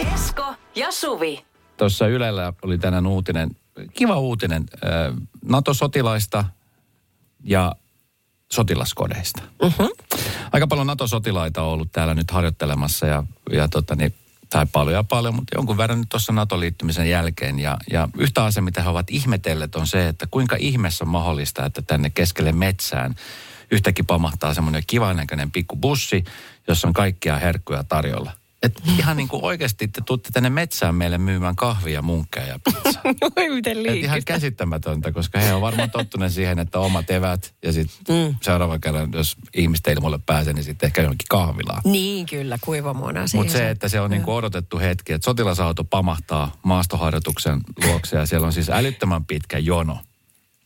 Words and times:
Esko 0.00 0.54
ja 0.74 0.92
Suvi. 0.92 1.44
Tuossa 1.76 2.06
Ylellä 2.06 2.52
oli 2.62 2.78
tänään 2.78 3.06
uutinen, 3.06 3.50
kiva 3.94 4.18
uutinen 4.18 4.64
NATO-sotilaista 5.44 6.44
ja 7.44 7.74
sotilaskodeista. 8.52 9.42
Uh-huh. 9.62 9.90
Aika 10.52 10.66
paljon 10.66 10.86
NATO-sotilaita 10.86 11.62
on 11.62 11.68
ollut 11.68 11.92
täällä 11.92 12.14
nyt 12.14 12.30
harjoittelemassa 12.30 13.06
ja, 13.06 13.22
ja 13.52 13.68
tota 13.68 13.96
niin, 13.96 14.14
tai 14.50 14.66
paljon 14.72 14.94
ja 14.94 15.04
paljon, 15.04 15.34
mutta 15.34 15.56
jonkun 15.56 15.76
verran 15.76 15.98
nyt 15.98 16.08
tuossa 16.08 16.32
NATO-liittymisen 16.32 17.10
jälkeen. 17.10 17.58
Ja, 17.58 17.76
ja 17.92 18.08
yhtä 18.18 18.44
asia, 18.44 18.62
mitä 18.62 18.82
he 18.82 18.88
ovat 18.88 19.10
ihmetelleet, 19.10 19.74
on 19.74 19.86
se, 19.86 20.08
että 20.08 20.26
kuinka 20.30 20.56
ihmeessä 20.58 21.04
on 21.04 21.08
mahdollista, 21.08 21.66
että 21.66 21.82
tänne 21.82 22.10
keskelle 22.10 22.52
metsään 22.52 23.14
yhtäkkiä 23.70 24.04
pamahtaa 24.06 24.54
semmoinen 24.54 24.82
kivan 24.86 25.16
näköinen 25.16 25.50
pikku 25.50 25.76
bussi, 25.76 26.24
jossa 26.68 26.88
on 26.88 26.94
kaikkia 26.94 27.36
herkkuja 27.36 27.84
tarjolla. 27.84 28.39
Et 28.62 28.82
ihan 28.98 29.16
niin 29.16 29.28
kuin 29.28 29.44
oikeasti 29.44 29.88
te 29.88 30.00
tuutte 30.06 30.30
tänne 30.32 30.50
metsään 30.50 30.94
meille 30.94 31.18
myymään 31.18 31.56
kahvia, 31.56 32.02
munkkeja 32.02 32.46
ja 32.46 32.58
pizzaa. 32.64 33.02
Oi 33.36 33.50
miten 33.54 33.86
Et 33.86 33.96
ihan 33.96 34.22
käsittämätöntä, 34.24 35.12
koska 35.12 35.38
he 35.38 35.54
on 35.54 35.60
varmaan 35.60 35.90
tottuneet 35.90 36.32
siihen, 36.32 36.58
että 36.58 36.78
omat 36.78 37.10
evät 37.10 37.54
ja 37.62 37.72
sitten 37.72 38.16
mm. 38.16 38.34
seuraavan 38.42 38.80
kerran, 38.80 39.10
jos 39.12 39.36
ihmisten 39.54 39.92
ilmoille 39.92 40.18
pääsee, 40.26 40.52
niin 40.52 40.64
sitten 40.64 40.86
ehkä 40.86 41.02
johonkin 41.02 41.26
kahvilaan. 41.28 41.80
Niin 41.84 42.26
kyllä, 42.26 42.58
kuivamuona. 42.60 43.24
Mutta 43.34 43.52
se, 43.52 43.70
että 43.70 43.88
se 43.88 44.00
on 44.00 44.10
niinku 44.10 44.34
odotettu 44.34 44.78
hetki, 44.78 45.12
että 45.12 45.24
sotilasauto 45.24 45.84
pamahtaa 45.84 46.52
maastoharjoituksen 46.62 47.60
luokse 47.84 48.16
ja 48.16 48.26
siellä 48.26 48.46
on 48.46 48.52
siis 48.52 48.70
älyttömän 48.70 49.24
pitkä 49.24 49.58
jono. 49.58 49.98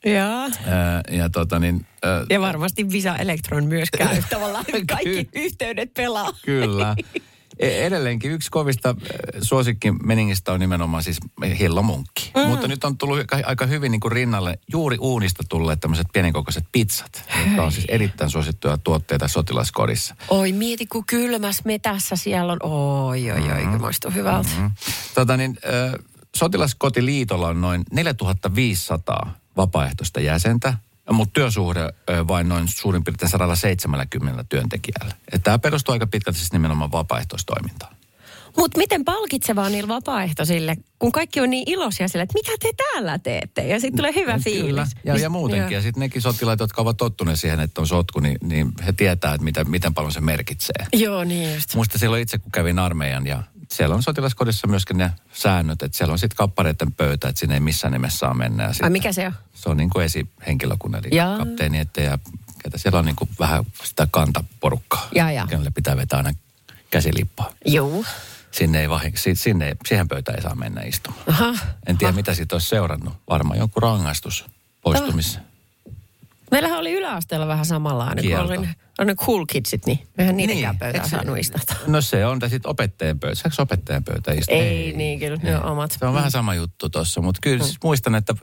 Joo. 0.05 0.51
Ää, 0.67 1.01
ja 1.11 1.31
tota 1.31 1.59
niin, 1.59 1.87
ää, 2.03 2.25
Ja 2.31 2.41
varmasti 2.41 2.91
Visa 2.91 3.17
Electron 3.17 3.65
myös 3.65 3.89
käy 3.99 4.23
tavallaan. 4.31 4.65
Kaikki 4.89 5.29
yhteydet 5.35 5.95
pelaa. 5.95 6.33
Kyllä. 6.45 6.97
E- 7.59 7.87
Edelleenkin 7.87 8.31
yksi 8.31 8.51
kovista 8.51 8.89
äh, 8.89 8.95
suosikkimeningistä 9.43 10.53
on 10.53 10.61
nimenomaan 10.61 11.03
siis 11.03 11.21
hillomunkki. 11.59 12.31
Mm. 12.37 12.49
Mutta 12.49 12.69
nyt 12.69 12.85
on 12.85 12.99
tullut 12.99 13.19
aika- 13.47 13.67
hyvin 13.67 13.93
niin 13.93 14.01
kuin 14.01 14.13
rinnalle 14.13 14.59
juuri 14.73 14.97
uunista 15.01 15.43
tulleet 15.49 15.81
tämmöiset 15.81 16.07
pienikokoiset 16.13 16.65
pizzat, 16.73 17.25
jotka 17.45 17.63
on 17.63 17.73
siis 17.73 17.87
erittäin 17.89 18.31
suosittuja 18.31 18.79
tuotteita 18.79 19.29
sotilaskodissa. 19.29 20.17
Oi 20.29 20.53
mieti, 20.53 20.87
kun 20.87 21.07
kylmässä 21.07 21.63
metässä 21.67 22.17
siellä 22.17 22.53
on. 22.53 22.59
Oi, 22.63 23.31
oi, 23.31 23.53
oi, 23.53 23.65
mm. 23.65 23.81
maistuu 23.81 24.11
hyvältä. 24.11 24.49
Mm. 24.59 24.71
Tota 25.15 25.37
niin, 25.37 25.59
äh, 25.67 26.05
sotilaskotiliitolla 26.37 27.49
on 27.49 27.61
noin 27.61 27.83
4500 27.93 29.35
vapaaehtoista 29.57 30.21
jäsentä, 30.21 30.75
mutta 31.13 31.33
työsuhde 31.33 31.81
vain 32.29 32.49
noin 32.49 32.69
suurin 32.69 33.05
piirtein 33.05 33.31
170 33.31 34.45
työntekijällä. 34.49 35.15
Tämä 35.43 35.59
perustuu 35.59 35.93
aika 35.93 36.07
pitkälti 36.07 36.39
siis 36.39 36.53
nimenomaan 36.53 36.93
vapaaehtoistoimintaan. 36.93 37.97
Mutta 38.57 38.79
miten 38.79 39.05
palkitsevaa 39.05 39.69
niillä 39.69 39.89
vapaaehtoisille, 39.89 40.77
kun 40.99 41.13
kaikki 41.13 41.41
on 41.41 41.51
niin 41.51 41.71
iloisia 41.71 42.09
sille, 42.09 42.23
että 42.23 42.35
mitä 42.35 42.53
te 42.61 42.73
täällä 42.77 43.19
teette? 43.19 43.69
Ja 43.69 43.81
sitten 43.81 43.97
tulee 43.97 44.15
hyvä 44.15 44.39
fiilis. 44.39 44.95
Kyllä, 44.95 45.17
ja, 45.17 45.17
ja 45.17 45.29
muutenkin. 45.31 45.65
Ja 45.65 45.71
joo. 45.71 45.83
sitten 45.83 46.01
nekin 46.01 46.23
sotilaat, 46.23 46.61
jotka 46.61 46.83
ovat 46.83 46.97
tottuneet 46.97 47.41
siihen, 47.41 47.61
että 47.61 47.81
on 47.81 47.87
sotku, 47.87 48.21
niin, 48.21 48.39
niin 48.43 48.73
he 48.87 48.93
tietää, 48.93 49.35
että 49.35 49.45
mitä, 49.45 49.65
miten 49.65 49.95
paljon 49.95 50.13
se 50.13 50.21
merkitsee. 50.21 50.87
Joo, 50.93 51.25
niin 51.25 51.55
just. 51.55 51.75
Muista 51.75 51.99
silloin 51.99 52.23
itse, 52.23 52.39
kun 52.39 52.53
kävin 52.53 52.79
armeijan 52.79 53.27
ja 53.27 53.43
siellä 53.77 53.95
on 53.95 54.03
sotilaskodissa 54.03 54.67
myöskin 54.67 54.99
ne 54.99 55.11
säännöt, 55.33 55.83
että 55.83 55.97
siellä 55.99 56.13
on 56.13 56.19
sitten 56.19 56.37
kappareiden 56.37 56.93
pöytä, 56.93 57.29
että 57.29 57.41
sinne 57.41 57.55
ei 57.55 57.61
missään 57.61 57.93
nimessä 57.93 58.19
saa 58.19 58.35
mennä. 58.35 58.63
Ja 58.63 58.69
Ai 58.69 58.75
sitten 58.75 58.93
mikä 58.93 59.13
se 59.13 59.27
on? 59.27 59.33
Se 59.55 59.69
on 59.71 59.77
niin 59.77 59.91
kuin 59.91 60.05
esihenkilökunnan, 60.05 61.01
eli 61.07 61.17
Jaa. 61.17 61.39
kapteeni 61.39 61.79
eteen 61.79 62.07
ja 62.11 62.19
ketä 62.63 62.79
siellä 62.79 62.99
on 62.99 63.05
niin 63.05 63.17
kuin 63.17 63.31
vähän 63.39 63.65
sitä 63.85 64.09
kantaporukkaa, 64.11 65.09
jaa. 65.13 65.47
kenelle 65.47 65.71
pitää 65.71 65.97
vetää 65.97 66.17
aina 66.17 66.33
käsilippaa. 66.91 67.53
Joo. 67.67 68.05
Sinne 68.51 68.81
ei 68.81 68.91
vahin, 68.91 69.13
si- 69.17 69.35
sinne, 69.35 69.69
ei- 69.69 69.75
siihen 69.89 70.09
pöytään 70.09 70.37
ei 70.37 70.43
saa 70.43 70.55
mennä 70.55 70.83
istumaan. 70.83 71.23
Aha. 71.29 71.55
En 71.87 71.99
tiedä, 71.99 72.13
mitä 72.13 72.35
siitä 72.35 72.55
olisi 72.55 72.69
seurannut. 72.69 73.15
Varmaan 73.31 73.59
jonkun 73.59 73.83
rangaistus 73.83 74.45
poistumis. 74.81 75.39
Meillähän 76.51 76.79
oli 76.79 76.93
yläasteella 76.93 77.47
vähän 77.47 77.67
samanlainen, 77.67 78.17
kun 78.25 78.29
Kielto. 78.29 78.53
oli 78.53 78.59
ne, 78.59 78.75
oli 78.99 79.07
ne 79.07 79.15
cool 79.15 79.45
kidsit, 79.47 79.87
niin 79.87 79.99
mehän 80.19 80.37
niidenkään 80.37 80.79
pöytään 80.79 80.95
eikö 81.05 81.09
se- 81.09 81.17
saanut 81.17 81.39
istata. 81.39 81.75
No 81.87 82.01
se 82.01 82.27
on, 82.27 82.39
tai 82.39 82.51
sitten 82.51 82.71
opettajan 82.71 83.19
pöytä. 83.19 83.35
Saako 83.41 83.55
opettajan 83.63 84.05
pöytä 84.05 84.33
istua? 84.33 84.57
Ei, 84.57 84.93
niin 84.97 85.19
kyllä, 85.21 85.37
ne 85.43 85.57
on 85.59 85.65
omat. 85.65 85.97
Se 85.99 86.07
on 86.07 86.15
vähän 86.15 86.31
sama 86.31 86.55
juttu 86.55 86.89
tuossa, 86.91 87.21
mutta 87.21 87.39
kyllä 87.43 87.59
Mm. 87.59 87.65
siis 87.65 87.79
muistan, 87.85 88.15
että 88.15 88.35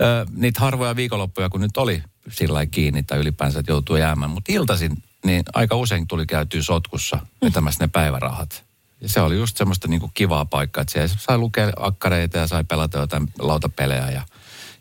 ö, 0.00 0.26
niitä 0.36 0.60
harvoja 0.60 0.96
viikonloppuja, 0.96 1.48
kun 1.48 1.60
nyt 1.60 1.76
oli 1.76 2.02
sillä 2.30 2.66
kiinni 2.66 3.02
tai 3.02 3.18
ylipäänsä, 3.18 3.58
että 3.58 3.72
joutuu 3.72 3.96
jäämään. 3.96 4.30
Mutta 4.30 4.52
iltaisin, 4.52 5.02
niin 5.24 5.42
aika 5.54 5.76
usein 5.76 6.06
tuli 6.08 6.26
käytyä 6.26 6.62
sotkussa 6.62 7.18
vetämässä 7.42 7.84
ne 7.84 7.88
päivärahat. 7.92 8.64
Ja 9.00 9.08
se 9.08 9.20
oli 9.20 9.36
just 9.36 9.56
semmoista 9.56 9.88
niinku 9.88 10.10
kivaa 10.14 10.44
paikkaa, 10.44 10.80
että 10.82 10.92
siellä 10.92 11.08
sai 11.18 11.38
lukea 11.38 11.72
akkareita 11.76 12.38
ja 12.38 12.46
sai 12.46 12.64
pelata 12.64 12.98
jotain 12.98 13.28
lautapelejä. 13.38 14.10
Ja, 14.10 14.22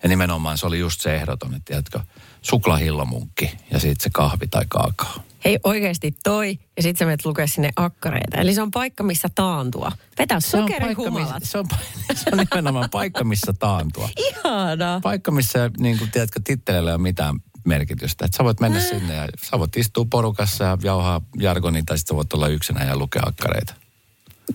ja 0.03 0.09
nimenomaan 0.09 0.57
se 0.57 0.65
oli 0.65 0.79
just 0.79 1.01
se 1.01 1.15
ehdoton, 1.15 1.53
että 1.55 1.65
tiedätkö, 1.65 1.99
suklaahillomunkki 2.45 3.51
ja 3.71 3.79
sitten 3.79 4.03
se 4.03 4.09
kahvi 4.13 4.47
tai 4.47 4.65
kaakao. 4.69 5.13
Hei 5.45 5.59
oikeasti 5.63 6.15
toi, 6.23 6.59
ja 6.77 6.83
sitten 6.83 6.99
sä 6.99 7.05
menet 7.05 7.25
lukea 7.25 7.47
sinne 7.47 7.69
akkareita. 7.75 8.37
Eli 8.37 8.53
se 8.53 8.61
on 8.61 8.71
paikka, 8.71 9.03
missä 9.03 9.27
taantua. 9.35 9.91
Vetää 10.19 10.39
Se 10.39 10.57
on, 10.57 10.63
paikka, 10.63 10.73
sokerihumalat. 10.79 11.39
missä, 11.39 11.51
se, 11.51 11.57
on, 11.57 11.65
se 12.23 12.29
on 12.33 12.37
nimenomaan 12.37 12.89
paikka, 12.89 13.23
missä 13.23 13.53
taantua. 13.59 14.09
Ihanaa. 14.17 14.99
paikka, 14.99 15.31
missä 15.31 15.71
niin 15.79 15.97
kuin, 15.97 16.11
tiedätkö, 16.11 16.39
tittelellä 16.43 16.89
ei 16.91 16.95
ole 16.95 17.01
mitään 17.01 17.39
merkitystä. 17.65 18.25
Että 18.25 18.37
sä 18.37 18.43
voit 18.43 18.59
mennä 18.59 18.79
sinne 18.79 19.13
ja 19.15 19.27
sä 19.43 19.59
voit 19.59 19.77
istua 19.77 20.05
porukassa 20.09 20.63
ja 20.63 20.77
jauhaa 20.83 21.21
jargonia 21.39 21.83
tai 21.85 21.97
sitten 21.97 22.13
sä 22.13 22.17
voit 22.17 22.33
olla 22.33 22.47
yksinä 22.47 22.83
ja 22.85 22.97
lukea 22.97 23.21
akkareita. 23.25 23.73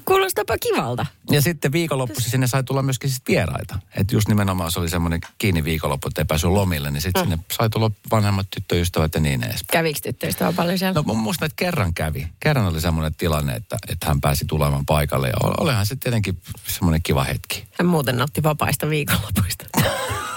Kuulostaapa 0.05 0.59
kivalta. 0.59 1.07
Ja 1.31 1.43
sitten 1.43 1.73
viikonloppuisin 1.73 2.31
sinne 2.31 2.47
sai 2.47 2.65
tulla 2.65 2.83
myöskin 2.83 3.11
sit 3.11 3.23
vieraita. 3.29 3.79
Että 3.97 4.17
just 4.17 4.29
nimenomaan 4.29 4.73
se 4.73 4.81
oli 4.81 4.89
semmoinen 4.89 5.21
kiinni 5.39 5.65
viikonloppu, 5.65 6.09
että 6.09 6.21
ei 6.21 6.25
päässyt 6.25 6.51
lomille, 6.51 6.91
niin 6.91 7.03
sitten 7.03 7.23
sinne 7.23 7.39
sai 7.53 7.71
tulla 7.71 7.91
vanhemmat 8.11 8.47
tyttöystävät 8.51 9.15
ja 9.15 9.21
niin 9.21 9.43
edespäin. 9.43 9.67
Kävikö 9.73 10.01
tyttöistä 10.03 10.53
paljon 10.57 10.79
siellä? 10.79 11.03
No 11.07 11.15
musta 11.15 11.47
että 11.47 11.57
kerran 11.57 11.95
kävi. 11.95 12.29
Kerran 12.41 12.67
oli 12.67 12.81
semmoinen 12.81 13.15
tilanne, 13.15 13.55
että, 13.55 13.77
että 13.89 14.07
hän 14.07 14.21
pääsi 14.21 14.45
tulemaan 14.45 14.87
paikalle 14.87 15.29
ja 15.29 15.35
ol- 15.45 15.55
olihan 15.59 15.87
se 15.87 15.97
tietenkin 15.97 16.41
semmoinen 16.69 17.03
kiva 17.03 17.25
hetki. 17.25 17.65
Hän 17.79 17.87
muuten 17.87 18.17
nautti 18.17 18.43
vapaista 18.43 18.91
viikonlopuista. 18.91 19.65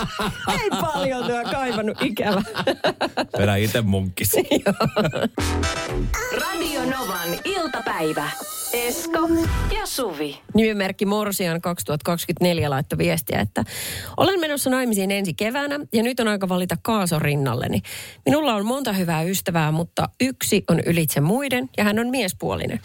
Ei 0.62 0.70
paljon 0.70 1.24
työ 1.24 1.44
kaivannut 1.44 2.02
ikävä. 2.02 2.42
Vedä 3.38 3.56
itse 3.56 3.82
munkkis. 3.82 4.32
Radio 6.40 6.80
Novan 6.80 7.28
iltapäivä. 7.44 8.30
Esko 8.72 9.28
ja 9.74 9.86
Suvi. 9.86 10.38
Nimimerkki 10.54 11.06
Morsian 11.06 11.60
2024 11.60 12.70
laittoi 12.70 12.98
viestiä, 12.98 13.40
että 13.40 13.64
olen 14.16 14.40
menossa 14.40 14.70
naimisiin 14.70 15.10
ensi 15.10 15.34
keväänä 15.34 15.80
ja 15.92 16.02
nyt 16.02 16.20
on 16.20 16.28
aika 16.28 16.48
valita 16.48 16.76
kaaso 16.82 17.18
rinnalleni. 17.18 17.80
Minulla 18.26 18.54
on 18.54 18.66
monta 18.66 18.92
hyvää 18.92 19.22
ystävää, 19.22 19.72
mutta 19.72 20.08
yksi 20.20 20.64
on 20.70 20.80
ylitse 20.86 21.20
muiden 21.20 21.68
ja 21.76 21.84
hän 21.84 21.98
on 21.98 22.08
miespuolinen. 22.08 22.80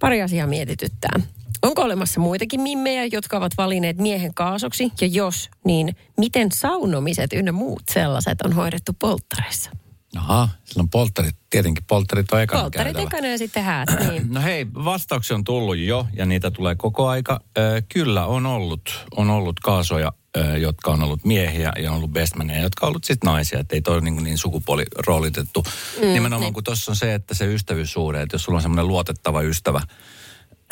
Pari 0.00 0.22
asiaa 0.22 0.46
mietityttää. 0.46 1.20
Onko 1.66 1.82
olemassa 1.82 2.20
muitakin 2.20 2.60
mimmejä, 2.60 3.04
jotka 3.12 3.36
ovat 3.36 3.52
valinneet 3.58 3.98
miehen 3.98 4.34
kaasoksi? 4.34 4.92
Ja 5.00 5.06
jos, 5.06 5.50
niin 5.64 5.96
miten 6.16 6.52
saunomiset 6.52 7.32
ynnä 7.32 7.52
muut 7.52 7.82
sellaiset 7.90 8.40
on 8.42 8.52
hoidettu 8.52 8.92
polttareissa? 8.98 9.70
Aha, 10.16 10.48
silloin 10.64 10.90
polttarit, 10.90 11.36
tietenkin 11.50 11.84
polttarit 11.84 12.32
on 12.32 12.40
ekana 12.40 12.62
Polttarit 12.62 12.98
ekana 12.98 13.28
ja 13.28 13.38
sitten 13.38 13.62
häät, 13.62 13.88
niin. 14.08 14.26
No 14.34 14.40
hei, 14.40 14.66
vastauksia 14.84 15.34
on 15.34 15.44
tullut 15.44 15.76
jo 15.76 16.06
ja 16.12 16.26
niitä 16.26 16.50
tulee 16.50 16.74
koko 16.74 17.08
aika. 17.08 17.40
Ö, 17.58 17.82
kyllä 17.88 18.26
on 18.26 18.46
ollut, 18.46 19.06
on 19.16 19.30
ollut 19.30 19.60
kaasoja, 19.60 20.12
ö, 20.36 20.58
jotka 20.58 20.90
on 20.90 21.02
ollut 21.02 21.24
miehiä 21.24 21.72
ja 21.82 21.90
on 21.90 21.96
ollut 21.96 22.10
bestmaneja, 22.12 22.62
jotka 22.62 22.86
on 22.86 22.88
ollut 22.88 23.04
sitten 23.04 23.28
naisia. 23.28 23.58
Että 23.60 23.74
ei 23.74 23.82
toi 23.82 24.00
niin, 24.00 24.24
niin 24.24 24.38
sukupuoliroolitettu. 24.38 25.64
Mm, 26.02 26.06
Nimenomaan 26.06 26.52
kun 26.52 26.64
tuossa 26.64 26.92
on 26.92 26.96
se, 26.96 27.14
että 27.14 27.34
se 27.34 27.54
ystävyyssuhde, 27.54 28.22
että 28.22 28.34
jos 28.34 28.42
sulla 28.42 28.58
on 28.58 28.62
semmoinen 28.62 28.88
luotettava 28.88 29.42
ystävä, 29.42 29.80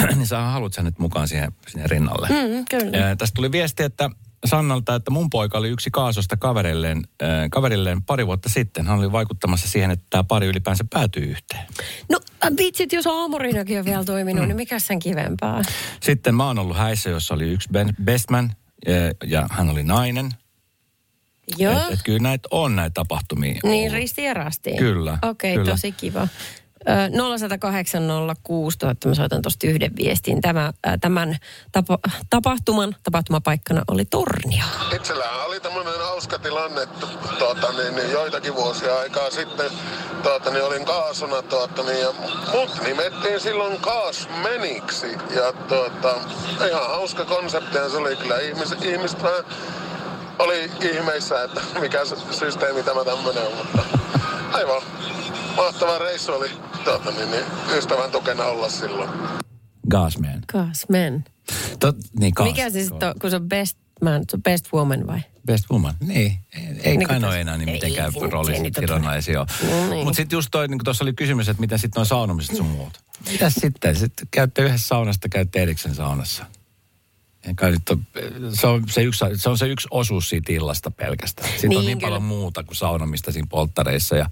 niin 0.16 0.26
sä 0.26 0.40
haluat 0.40 0.72
sen 0.72 0.84
nyt 0.84 0.98
mukaan 0.98 1.28
siihen, 1.28 1.52
siihen 1.68 1.90
rinnalle. 1.90 2.28
Mm, 2.28 2.64
kyllä. 2.70 2.96
Ja 2.98 3.16
tästä 3.16 3.34
tuli 3.34 3.52
viesti, 3.52 3.82
että 3.82 4.10
Sannalta, 4.44 4.94
että 4.94 5.10
mun 5.10 5.30
poika 5.30 5.58
oli 5.58 5.68
yksi 5.68 5.90
kaasosta 5.90 6.36
kaverilleen, 6.36 7.02
äh, 7.22 7.28
kaverilleen 7.50 8.02
pari 8.02 8.26
vuotta 8.26 8.48
sitten. 8.48 8.86
Hän 8.86 8.98
oli 8.98 9.12
vaikuttamassa 9.12 9.68
siihen, 9.68 9.90
että 9.90 10.06
tämä 10.10 10.24
pari 10.24 10.46
ylipäänsä 10.46 10.84
päätyy 10.90 11.22
yhteen. 11.22 11.66
No 12.10 12.20
Äh, 12.44 12.50
Vitsit, 12.58 12.92
jos 12.92 13.06
aamurinakin 13.06 13.78
on 13.78 13.84
vielä 13.84 14.04
toiminut, 14.04 14.46
niin 14.46 14.56
mikä 14.56 14.78
sen 14.78 14.98
kivempää? 14.98 15.62
Sitten 16.00 16.34
mä 16.34 16.46
oon 16.46 16.58
ollut 16.58 16.76
häissä, 16.76 17.10
jossa 17.10 17.34
oli 17.34 17.44
yksi 17.50 17.68
ben- 17.72 18.04
bestman 18.04 18.52
ja, 18.86 18.92
ja 19.24 19.46
hän 19.50 19.70
oli 19.70 19.82
nainen. 19.82 20.30
Joo. 21.58 21.72
Et, 21.72 21.92
et 21.92 22.00
kyllä 22.04 22.18
näitä 22.18 22.48
on 22.50 22.76
näitä 22.76 22.94
tapahtumia 22.94 23.60
Niin, 23.64 23.92
risti 23.92 24.22
ja 24.22 24.34
rastiin. 24.34 24.76
Kyllä, 24.76 25.18
Okei, 25.22 25.54
kyllä. 25.54 25.70
tosi 25.70 25.92
kiva. 25.92 26.28
Ö, 26.88 27.38
0108 27.38 28.02
06000, 28.42 29.08
mä 29.08 29.14
soitan 29.14 29.42
tuosta 29.42 29.66
yhden 29.66 29.96
viestin. 29.96 30.40
Tämä, 30.40 30.72
tämän 31.00 31.36
tapa, 31.72 31.98
tapahtuman, 32.30 32.96
tapahtumapaikkana 33.02 33.82
oli 33.88 34.04
Tornio. 34.04 34.64
Itsellähän 34.96 35.46
oli 35.46 35.60
tämmöinen 35.60 35.98
hauska 35.98 36.38
tilanne, 36.38 36.86
tuota, 37.38 37.72
niin, 37.72 37.94
niin, 37.96 38.10
joitakin 38.10 38.54
vuosia 38.54 38.98
aikaa 38.98 39.30
sitten 39.30 39.70
tuota, 40.22 40.50
niin 40.50 40.64
olin 40.64 40.84
kaasuna 40.84 41.42
tuota, 41.42 41.82
niin, 41.82 42.00
ja 42.00 42.12
mut 42.52 42.70
nimettiin 42.86 43.40
silloin 43.40 43.80
kaasmeniksi. 43.80 45.16
Ja 45.36 45.52
tuota, 45.68 46.14
ihan 46.68 46.86
hauska 46.86 47.24
konsepti 47.24 47.78
ja 47.78 47.88
se 47.88 47.96
oli 47.96 48.16
kyllä 48.16 48.38
ihmis, 48.38 48.74
ihmiset 48.82 49.22
vähän 49.22 49.44
oli 50.38 50.70
ihmeissä, 50.80 51.44
että 51.44 51.60
mikä 51.80 51.98
systeemi 52.30 52.82
tämä 52.82 53.04
tämmöinen 53.04 53.46
on, 53.46 53.52
mutta 53.56 53.82
aivan 54.52 54.82
mahtava 55.56 55.98
reissu 55.98 56.32
oli 56.32 56.50
tuota, 56.84 57.10
niin, 57.10 57.30
niin, 57.30 57.44
ystävän 57.78 58.10
tukena 58.10 58.44
olla 58.44 58.68
silloin. 58.68 59.10
Gasman. 59.90 60.42
Gasman. 60.48 61.24
Tot, 61.80 61.96
niin, 62.18 62.32
gas, 62.36 62.46
Mikä 62.46 62.70
se 62.70 62.82
sitten 62.84 63.08
on, 63.08 63.14
kun 63.20 63.30
se 63.30 63.36
on 63.36 63.48
best 63.48 63.78
man, 64.02 64.22
se 64.30 64.36
on 64.36 64.42
best 64.42 64.72
woman 64.72 65.06
vai? 65.06 65.20
Best 65.46 65.64
woman. 65.70 65.94
Niin, 66.00 66.38
ei, 66.52 66.62
ei 66.82 66.96
Niin 66.96 67.08
kai 67.08 67.20
tässä- 67.20 67.38
enää 67.38 67.56
niin 67.56 67.68
ei, 67.68 67.74
mitenkään 67.74 68.12
nyt 68.22 68.32
on 68.34 68.46
sidonnaisia 68.80 69.40
ole. 69.40 69.46
No 69.70 69.90
niin. 69.90 70.04
Mutta 70.04 70.16
sitten 70.16 70.36
just 70.36 70.48
toi, 70.50 70.68
niin 70.68 70.80
tuossa 70.84 71.04
oli 71.04 71.12
kysymys, 71.12 71.48
että 71.48 71.60
miten 71.60 71.78
sitten 71.78 72.00
noin 72.00 72.06
saunomiset 72.06 72.56
sun 72.56 72.66
muut. 72.66 73.00
Mitäs 73.30 73.54
sitten? 73.54 73.96
Sitten 73.96 74.28
käytte 74.30 74.62
yhdessä 74.62 74.88
saunasta, 74.88 75.28
käytte 75.28 75.62
erikseen 75.62 75.94
saunassa. 75.94 76.46
Ja 77.46 77.54
kai 77.54 77.70
nyt 77.70 77.88
on, 77.90 78.06
se, 78.52 78.66
on 78.66 78.84
se, 78.88 79.02
yksi, 79.02 79.24
se 79.36 79.48
on 79.48 79.58
se 79.58 79.66
yksi 79.68 79.88
osuus 79.90 80.28
siitä 80.28 80.52
illasta 80.52 80.90
pelkästään. 80.90 81.48
Siitä 81.48 81.68
Niin, 81.68 81.78
on 81.78 81.84
niin 81.86 81.98
kyllä. 81.98 82.06
paljon 82.08 82.22
muuta 82.22 82.62
kuin 82.62 82.76
saunomista 82.76 83.32
siinä 83.32 83.46
polttareissa. 83.50 84.16
Ja, 84.16 84.30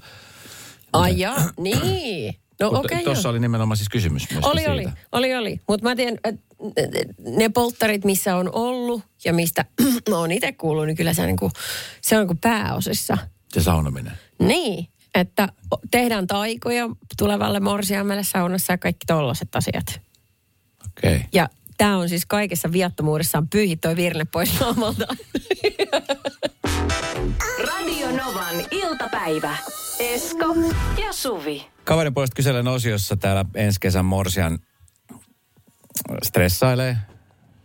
Ai 0.93 1.19
jaa, 1.19 1.51
niin. 1.61 2.35
No 2.63 2.69
okei, 2.69 2.97
okay, 2.97 3.05
Tuossa 3.05 3.29
oli 3.29 3.41
nimenomaan 3.41 3.77
siis 3.77 3.89
kysymys 3.89 4.29
Oli, 4.43 4.61
siitä. 4.61 4.73
oli, 4.73 4.93
oli, 5.13 5.35
oli. 5.35 5.61
Mutta 5.69 5.89
mä 5.89 5.97
tiedän, 5.97 6.19
että 6.25 6.43
ne 7.19 7.49
polttarit, 7.49 8.05
missä 8.05 8.37
on 8.37 8.51
ollut 8.53 9.03
ja 9.25 9.33
mistä 9.33 9.65
mä 10.11 10.17
oon 10.17 10.33
itse 10.33 10.53
kuullut, 10.53 10.87
niin 10.87 10.97
kyllä 10.97 11.15
se 11.15 11.23
on, 11.23 11.27
niin 11.27 11.37
kuin, 11.37 11.53
se 12.01 12.17
on 12.17 12.21
niin 12.21 12.29
kuin 12.29 12.39
pääosissa. 12.39 13.19
Se 13.49 13.63
saunominen. 13.63 14.13
Niin, 14.39 14.89
että 15.15 15.49
tehdään 15.91 16.27
taikoja 16.27 16.89
tulevalle 17.19 17.61
morsiamelle 17.61 18.25
saunassa 18.25 18.73
ja 18.73 18.79
kaikki 18.79 19.07
tollaset 19.07 19.57
asiat. 19.57 20.01
Okei. 20.87 21.17
Okay. 21.17 21.29
Ja 21.33 21.49
tämä 21.77 21.97
on 21.97 22.09
siis 22.09 22.27
kaikessa 22.27 22.73
viattomuudessaan 22.73 23.49
pyyhi 23.49 23.77
toi 23.77 23.97
virne 23.97 24.25
pois 24.25 24.61
naamalta. 24.61 25.07
Radio 27.69 28.11
Novan 28.11 28.57
iltapäivä. 28.71 29.57
Esko 30.03 30.47
ja 31.05 31.13
Suvi. 31.13 31.67
Kaverin 31.85 32.15
puolesta 32.15 32.35
kyselen 32.35 32.69
osiossa 32.69 33.17
täällä 33.17 33.45
ensi 33.55 33.81
kesän 33.81 34.05
morsian 34.05 34.59
stressailee. 36.23 36.97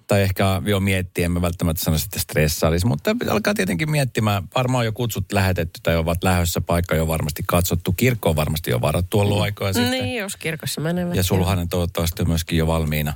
Tai 0.07 0.21
ehkä 0.21 0.61
jo 0.65 0.79
miettii, 0.79 1.23
en 1.23 1.31
mä 1.31 1.41
välttämättä 1.41 1.83
sano, 1.83 1.97
että 2.05 2.19
stressailisi, 2.19 2.85
mutta 2.85 3.15
alkaa 3.29 3.53
tietenkin 3.53 3.91
miettimään. 3.91 4.43
Varmaan 4.55 4.79
on 4.79 4.85
jo 4.85 4.91
kutsut 4.91 5.31
lähetetty 5.31 5.79
tai 5.83 5.95
ovat 5.95 6.23
lähdössä, 6.23 6.61
paikka 6.61 6.95
jo 6.95 7.07
varmasti 7.07 7.43
katsottu. 7.47 7.93
Kirkko 7.93 8.29
on 8.29 8.35
varmasti 8.35 8.71
jo 8.71 8.81
varattu 8.81 9.19
ollut 9.19 9.41
aikoja 9.41 9.73
sitten. 9.73 9.91
niin, 9.91 10.19
jos 10.19 10.35
kirkossa 10.35 10.81
menevät. 10.81 11.15
Ja 11.15 11.23
sulhanen 11.23 11.69
toivottavasti 11.69 12.21
on 12.21 12.27
myöskin 12.27 12.57
jo 12.57 12.67
valmiina 12.67 13.13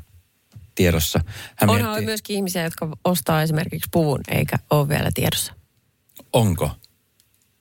tiedossa. 0.76 1.20
Hän 1.56 1.70
Onhan 1.70 1.90
miettii, 1.90 2.06
myöskin 2.06 2.36
ihmisiä, 2.36 2.64
jotka 2.64 2.90
ostaa 3.04 3.42
esimerkiksi 3.42 3.90
puvun 3.92 4.20
eikä 4.28 4.60
ole 4.70 4.90
vielä 4.90 5.12
tiedossa. 5.14 5.54
onko? 6.34 6.72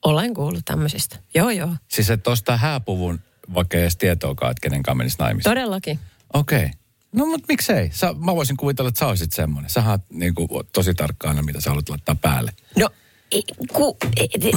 Olen 0.05 0.33
kuullut 0.33 0.65
tämmöisistä. 0.65 1.17
Joo, 1.35 1.49
joo. 1.49 1.75
Siis 1.87 2.09
että 2.09 2.29
ostaa 2.31 2.57
hääpuvun, 2.57 3.19
vaikka 3.53 3.77
ei 3.77 3.83
edes 3.83 3.97
tietoakaan, 3.97 4.51
että 4.51 4.61
kenen 4.61 4.83
kanssa 4.83 4.95
menisi 4.97 5.17
naimisiin. 5.19 5.51
Todellakin. 5.51 5.99
Okei. 6.33 6.59
Okay. 6.65 6.69
No 7.11 7.25
mutta 7.25 7.45
miksei? 7.49 7.89
Sä, 7.93 8.13
mä 8.13 8.35
voisin 8.35 8.57
kuvitella, 8.57 8.89
että 8.89 8.99
sä 8.99 9.07
olisit 9.07 9.33
semmoinen. 9.33 9.69
Sä 9.69 9.83
oot 9.89 10.01
niinku, 10.09 10.63
tosi 10.73 10.93
tarkkaan 10.93 11.29
aina, 11.35 11.43
mitä 11.45 11.61
sä 11.61 11.69
haluat 11.69 11.89
laittaa 11.89 12.15
päälle. 12.15 12.51
No, 12.79 12.89
ei, 13.31 13.43
ku, 13.73 13.97
ei, 14.17 14.29
ei, 14.41 14.51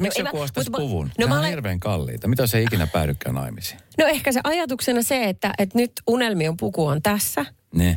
Miksi 0.00 0.20
ei 0.20 0.26
joku 0.26 0.40
ostaisi 0.40 0.70
puvun? 0.70 1.06
No, 1.06 1.12
No, 1.18 1.26
mä 1.26 1.34
on 1.34 1.38
olen, 1.38 1.50
hirveän 1.50 1.80
kalliita. 1.80 2.28
Mitä 2.28 2.42
jos 2.42 2.54
ei 2.54 2.64
ikinä 2.64 2.86
päädykään 2.86 3.34
naimisiin? 3.34 3.80
no 3.98 4.06
ehkä 4.06 4.32
se 4.32 4.40
ajatuksena 4.44 5.02
se, 5.02 5.24
että, 5.24 5.54
että 5.58 5.78
nyt 5.78 5.92
unelmion 6.06 6.56
puku 6.56 6.86
on 6.86 7.02
tässä. 7.02 7.46
Niin. 7.74 7.96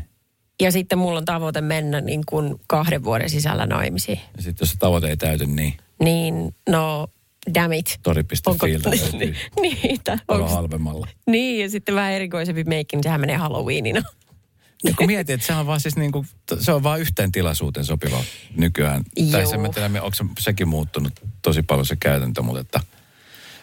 Ja 0.61 0.71
sitten 0.71 0.97
mulla 0.97 1.17
on 1.17 1.25
tavoite 1.25 1.61
mennä 1.61 2.01
niin 2.01 2.21
kuin 2.25 2.55
kahden 2.67 3.03
vuoden 3.03 3.29
sisällä 3.29 3.65
naimisiin. 3.65 4.19
Ja 4.37 4.43
sitten 4.43 4.65
jos 4.65 4.71
se 4.71 4.77
tavoite 4.77 5.07
ei 5.07 5.17
täyty, 5.17 5.45
niin 5.45 5.77
Niin, 6.03 6.55
no, 6.69 7.07
damn 7.53 7.73
it. 7.73 7.99
tori.fiiltä 8.03 8.89
löytyy 9.01 9.35
Niitä. 9.61 10.17
Onks, 10.27 10.51
halvemmalla. 10.51 11.07
niin, 11.27 11.61
ja 11.61 11.69
sitten 11.69 11.95
vähän 11.95 12.11
erikoisempi 12.11 12.63
meikki, 12.63 12.95
niin 12.95 13.03
sehän 13.03 13.21
menee 13.21 13.37
Halloweenina. 13.37 14.01
Ja 14.83 14.93
kun 14.97 15.07
mietin, 15.07 15.33
että 15.33 15.47
se 15.47 15.53
on 15.53 15.67
vaan 15.67 15.79
siis 15.79 15.95
niinku, 15.95 16.25
se 16.59 16.71
on 16.71 16.83
vaan 16.83 16.99
yhteen 16.99 17.31
tilaisuuteen 17.31 17.85
sopiva 17.85 18.23
nykyään. 18.55 19.03
Tai 19.31 19.41
Joo. 19.41 19.51
se, 19.51 19.57
mä 19.57 19.69
tiedän, 19.69 19.95
onko 19.95 20.13
se, 20.13 20.25
sekin 20.39 20.67
muuttunut 20.67 21.13
tosi 21.41 21.63
paljon 21.63 21.85
se 21.85 21.95
käytäntö, 21.95 22.41
mutta 22.41 22.61
että 22.61 22.79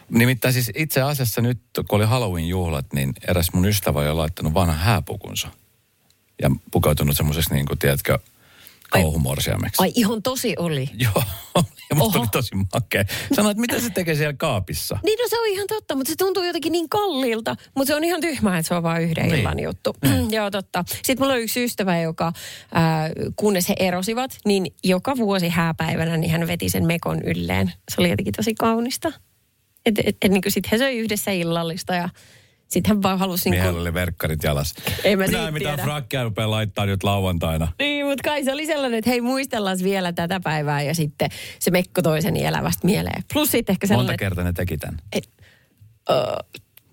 Nimittäin 0.08 0.54
siis 0.54 0.70
itse 0.74 1.02
asiassa 1.02 1.40
nyt, 1.40 1.58
kun 1.88 1.96
oli 1.96 2.04
Halloween-juhlat, 2.04 2.86
niin 2.92 3.12
eräs 3.28 3.52
mun 3.52 3.66
ystävä 3.66 4.00
oli 4.00 4.12
laittanut 4.12 4.54
vanhan 4.54 4.78
hääpukunsa. 4.78 5.48
Ja 6.42 6.50
pukeutunut 6.70 7.16
semmoiseksi, 7.16 7.54
niin 7.54 7.66
kuin, 7.66 7.78
tiedätkö, 7.78 8.18
kauhumorsiameksi. 9.02 9.82
Ai 9.82 9.92
ihan 9.94 10.22
tosi 10.22 10.54
oli. 10.58 10.90
Joo, 11.04 11.22
ja 11.90 11.96
musta 11.96 12.18
Oho. 12.18 12.22
oli 12.22 12.28
tosi 12.32 12.54
makea. 12.74 13.04
Sanoin, 13.34 13.50
että 13.50 13.60
mitä 13.60 13.80
se 13.80 13.90
tekee 13.90 14.14
siellä 14.14 14.34
kaapissa? 14.38 14.98
Niin 15.04 15.18
no 15.18 15.24
se 15.28 15.40
on 15.40 15.46
ihan 15.46 15.66
totta, 15.66 15.94
mutta 15.94 16.10
se 16.10 16.16
tuntuu 16.16 16.42
jotenkin 16.42 16.72
niin 16.72 16.88
kalliilta. 16.88 17.56
Mutta 17.76 17.86
se 17.86 17.94
on 17.96 18.04
ihan 18.04 18.20
tyhmää, 18.20 18.58
että 18.58 18.68
se 18.68 18.74
on 18.74 18.82
vain 18.82 19.02
yhden 19.02 19.26
Niin. 19.28 19.38
illan 19.38 19.60
juttu. 19.60 19.96
Joo, 20.36 20.50
totta. 20.50 20.84
Sitten 20.88 21.18
mulla 21.24 21.34
on 21.34 21.40
yksi 21.40 21.64
ystävä, 21.64 22.00
joka 22.00 22.32
ää, 22.72 23.10
kunnes 23.36 23.68
he 23.68 23.74
erosivat, 23.78 24.36
niin 24.44 24.66
joka 24.84 25.16
vuosi 25.16 25.48
hääpäivänä 25.48 26.16
niin 26.16 26.30
hän 26.30 26.46
veti 26.46 26.68
sen 26.68 26.86
mekon 26.86 27.22
ylleen. 27.22 27.72
Se 27.94 28.00
oli 28.00 28.10
jotenkin 28.10 28.34
tosi 28.36 28.54
kaunista. 28.54 29.12
Että 29.86 30.02
et, 30.06 30.16
et, 30.22 30.30
niin 30.30 30.42
sitten 30.48 30.70
he 30.70 30.78
söi 30.78 30.98
yhdessä 30.98 31.30
illallista 31.30 31.94
ja 31.94 32.08
sitten 32.74 32.94
hän 32.96 33.02
vaan 33.02 33.18
halusi... 33.18 33.50
Niin 33.50 33.60
Miehellä 33.60 33.80
oli 33.80 33.94
verkkarit 33.94 34.42
jalas. 34.42 34.74
Ei 35.04 35.16
mä 35.16 35.26
Minä 35.26 35.48
en 35.48 35.54
mitään 35.54 35.78
frakkia 35.78 36.24
rupea 36.24 36.50
laittaa 36.50 36.86
nyt 36.86 37.02
lauantaina. 37.02 37.72
Niin, 37.78 38.06
mutta 38.06 38.22
kai 38.24 38.44
se 38.44 38.52
oli 38.52 38.66
sellainen, 38.66 38.98
että 38.98 39.10
hei 39.10 39.20
muistellaan 39.20 39.78
vielä 39.82 40.12
tätä 40.12 40.40
päivää 40.40 40.82
ja 40.82 40.94
sitten 40.94 41.30
se 41.58 41.70
mekko 41.70 42.02
toiseni 42.02 42.44
elävästä 42.44 42.86
mieleen. 42.86 43.22
Plus 43.32 43.50
sitten 43.50 43.72
ehkä 43.72 43.86
sellainen, 43.86 44.12
Monta 44.12 44.18
kertaa 44.18 44.44
ne 44.44 44.52
teki 44.52 44.78
tämän? 44.78 44.98
että 45.12 45.30
ö, 46.10 46.14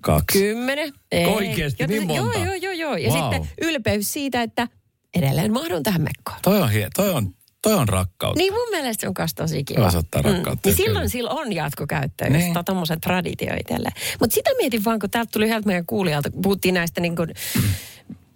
Kaksi. 0.02 0.40
Kymmenen. 0.40 0.94
Ei. 1.12 1.26
Oikeesti 1.26 1.88
niin 1.88 2.08
monta? 2.08 2.40
Joo, 2.40 2.44
joo, 2.44 2.54
joo. 2.54 2.74
joo. 2.74 2.96
Ja 2.96 3.10
Vau. 3.10 3.34
sitten 3.34 3.50
ylpeys 3.62 4.14
siitä, 4.14 4.42
että 4.42 4.68
edelleen 5.14 5.54
mahdun 5.54 5.84
tähän 5.84 6.02
mekkoon. 6.02 6.38
Toi 6.42 6.62
on, 6.62 6.72
hie, 6.72 6.88
toi 6.96 7.10
on, 7.10 7.34
toi 7.62 7.74
on 7.74 7.88
rakkautta. 7.90 8.38
Niin 8.38 8.54
mun 8.54 8.70
mielestä 8.72 9.02
se 9.02 9.08
on 9.08 9.14
kas 9.14 9.34
tosi 9.34 9.64
kiva. 9.64 9.86
Osoittaa 9.86 10.22
rakkautta, 10.22 10.70
Niin 10.70 10.76
kyllä. 10.78 10.88
silloin 10.88 11.10
sillä 11.10 11.30
on 11.30 11.54
jatkokäyttöä, 11.54 12.30
Niin. 12.30 12.46
jos 12.46 12.54
niin. 12.54 12.66
tommosen 12.66 13.02
traditio 13.02 13.54
itselleen. 13.60 13.94
Mutta 14.20 14.34
sitä 14.34 14.50
mietin 14.58 14.84
vaan, 14.86 15.00
kun 15.00 15.10
täältä 15.10 15.30
tuli 15.32 15.46
yhdeltä 15.46 15.68
meidän 15.68 15.86
kuulijalta, 15.86 16.30
kun 16.30 16.42
puhuttiin 16.42 16.74
näistä 16.74 17.02
niin 17.02 17.16
kuin, 17.16 17.30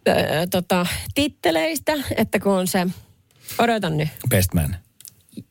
öö, 0.07 0.47
tota, 0.51 0.85
titteleistä, 1.15 1.93
että 2.17 2.39
kun 2.39 2.51
on 2.51 2.67
se, 2.67 2.87
odotan 3.59 3.97
nyt, 3.97 4.09
Best 4.29 4.53
man. 4.53 4.75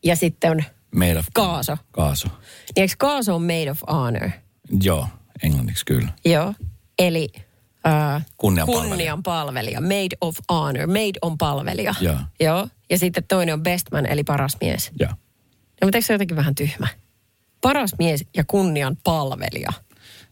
ja 0.05 0.17
sitten 0.17 0.51
on, 0.51 0.65
Made 0.95 1.19
of... 1.19 1.27
Kaaso. 1.35 1.77
Kaaso. 1.93 2.29
niin 2.29 2.83
eikö 2.83 2.95
Kaaso 2.99 3.35
on 3.35 3.43
made 3.43 3.71
of 3.71 3.81
honor? 3.91 4.31
Joo, 4.83 5.07
englanniksi 5.43 5.85
kyllä. 5.85 6.09
Joo. 6.25 6.55
Eli 6.99 7.29
äh, 7.87 8.27
Kunnianpalvelija. 8.37 8.89
kunnianpalvelija. 8.89 9.81
Made 9.81 10.17
of 10.21 10.37
honor. 10.53 10.87
Made 10.87 11.13
on 11.23 11.39
palvelija. 11.39 11.95
Joo. 12.01 12.17
Joo. 12.41 12.69
Ja 12.91 12.99
sitten 12.99 13.25
toinen 13.29 13.53
on 13.53 13.63
best 13.63 13.87
man, 13.93 14.07
eli 14.07 14.25
paras 14.25 14.57
mies. 14.61 14.91
Joo. 15.01 15.11
No, 15.11 15.87
mutta 15.87 15.99
eikö 15.99 16.07
se 16.07 16.13
jotenkin 16.15 16.37
vähän 16.37 16.55
tyhmä? 16.55 16.87
Paras 17.61 17.91
mies 17.99 18.25
ja 18.37 18.45
kunnian 18.45 18.97
palvelija. 19.05 19.71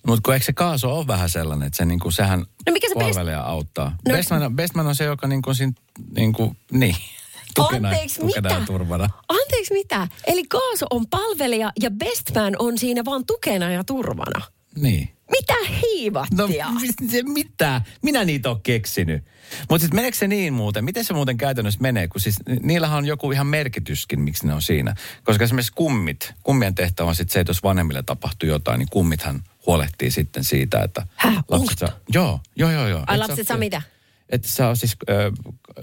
Mutta 0.07 0.21
kun 0.25 0.35
eikö 0.35 0.47
se 0.47 0.53
kaaso 0.53 0.99
ole 0.99 1.07
vähän 1.07 1.31
sellainen, 1.31 1.67
että 1.67 1.77
se 1.77 1.85
niinku, 1.85 2.11
sehän 2.11 2.39
No 2.67 2.73
mikä 2.73 2.89
se 2.89 2.95
best- 2.95 2.99
palvelija 3.15 3.41
auttaa. 3.41 3.97
No- 4.09 4.15
Bestman, 4.15 4.43
on, 4.43 4.57
Bestman 4.57 4.87
on 4.87 4.95
se, 4.97 5.05
joka 5.05 5.27
niinku, 5.27 5.55
siinä, 5.55 5.73
niinku, 6.17 6.57
niin, 6.73 6.97
tukena, 7.55 7.89
Anteeksi, 7.89 8.21
tukena 8.21 8.49
mitä? 8.49 8.61
ja 8.61 8.67
turvana. 8.67 9.09
Anteeksi, 9.29 9.75
mitä? 9.75 10.09
Eli 10.27 10.45
Kaaso 10.45 10.87
on 10.91 11.07
palvelija 11.07 11.73
ja 11.81 11.91
best 11.91 12.35
man 12.35 12.57
on 12.59 12.79
siinä 12.79 13.05
vaan 13.05 13.27
tukena 13.27 13.71
ja 13.73 13.85
turvana. 13.85 14.47
Niin. 14.77 15.09
Mitä 15.41 15.55
No 15.55 15.77
hiivattia? 15.83 16.67
mi- 16.71 17.33
mitä? 17.33 17.81
Minä 18.03 18.25
niitä 18.25 18.51
on 18.51 18.61
keksinyt. 18.63 19.25
Mutta 19.71 19.79
sitten 19.83 19.97
meneekö 19.99 20.17
se 20.17 20.29
niin 20.29 20.53
muuten? 20.53 20.85
Miten 20.85 21.05
se 21.05 21.15
muuten 21.15 21.37
käytännössä 21.37 21.81
menee? 21.81 22.09
Kun 22.09 22.21
siis 22.21 22.37
niillähän 22.63 22.99
on 22.99 23.05
joku 23.07 23.33
ihan 23.33 23.47
merkityskin, 23.47 24.21
miksi 24.21 24.47
ne 24.47 24.55
on 24.55 24.63
siinä. 24.63 24.95
Koska 25.25 25.45
esimerkiksi 25.45 25.73
kummit, 25.75 26.35
kummien 26.43 26.75
tehtävä 26.75 27.09
on 27.09 27.15
sitten 27.15 27.33
se, 27.33 27.41
että 27.41 27.51
jos 27.51 27.63
vanhemmille 27.63 28.03
tapahtuu 28.03 28.49
jotain, 28.49 28.79
niin 28.79 28.89
kummithan 28.91 29.43
huolehtii 29.67 30.11
sitten 30.11 30.45
siitä, 30.45 30.81
että 30.83 31.07
Häh, 31.17 31.37
onko? 31.49 31.73
saa... 31.79 31.89
Joo, 32.15 32.41
joo, 32.57 32.71
joo. 32.71 32.89
joo. 32.89 33.05
Ai 33.07 33.17
Et 33.17 33.21
lapset 33.29 33.47
saa 33.47 33.57
mitä? 33.57 33.83
Että 34.29 34.49
saa 34.49 34.75
siis, 34.75 34.97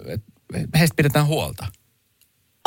et 0.07 0.21
heistä 0.79 0.95
pidetään 0.95 1.25
huolta. 1.25 1.67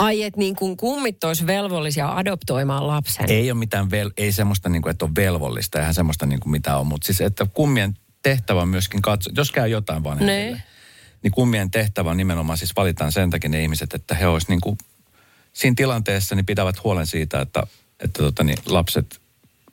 Ai, 0.02 0.23
että 0.23 0.38
niin 0.38 0.56
kuin 0.56 0.76
kummit 0.76 1.25
olisi 1.25 1.47
velvollisia 1.47 2.09
adoptoimaan 2.16 2.87
lapsen. 2.87 3.30
Ei 3.30 3.50
ole 3.50 3.59
mitään, 3.59 3.90
vel, 3.90 4.11
ei 4.16 4.32
semmoista 4.32 4.68
niin 4.68 4.82
kuin, 4.82 4.90
että 4.90 5.04
on 5.04 5.14
velvollista, 5.14 5.78
eihän 5.78 5.94
semmoista 5.94 6.26
niin 6.26 6.40
kuin 6.40 6.50
mitä 6.50 6.76
on, 6.76 6.87
mutta 6.87 7.06
siis 7.06 7.21
että 7.21 7.47
kummien 7.54 7.94
tehtävä 8.23 8.62
on 8.62 8.68
myöskin 8.68 9.02
katsoa, 9.02 9.32
jos 9.37 9.50
käy 9.50 9.68
jotain 9.68 10.04
vanhemmille, 10.04 10.50
Ne. 10.50 10.62
niin 11.23 11.30
kummien 11.30 11.71
tehtävä 11.71 12.11
on 12.11 12.16
nimenomaan 12.16 12.59
siis 12.59 12.76
valitaan 12.76 13.12
sen 13.12 13.30
takia 13.30 13.50
ne 13.50 13.62
ihmiset, 13.62 13.94
että 13.94 14.14
he 14.14 14.26
olisivat 14.26 14.49
niin 14.49 14.61
kuin, 14.61 14.78
siinä 15.52 15.75
tilanteessa 15.76 16.35
niin 16.35 16.47
pitävät 16.47 16.85
huolen 16.85 17.06
siitä, 17.06 17.40
että, 17.40 17.62
että 18.00 18.23
tota, 18.23 18.44
niin 18.44 18.59
lapset 18.66 19.21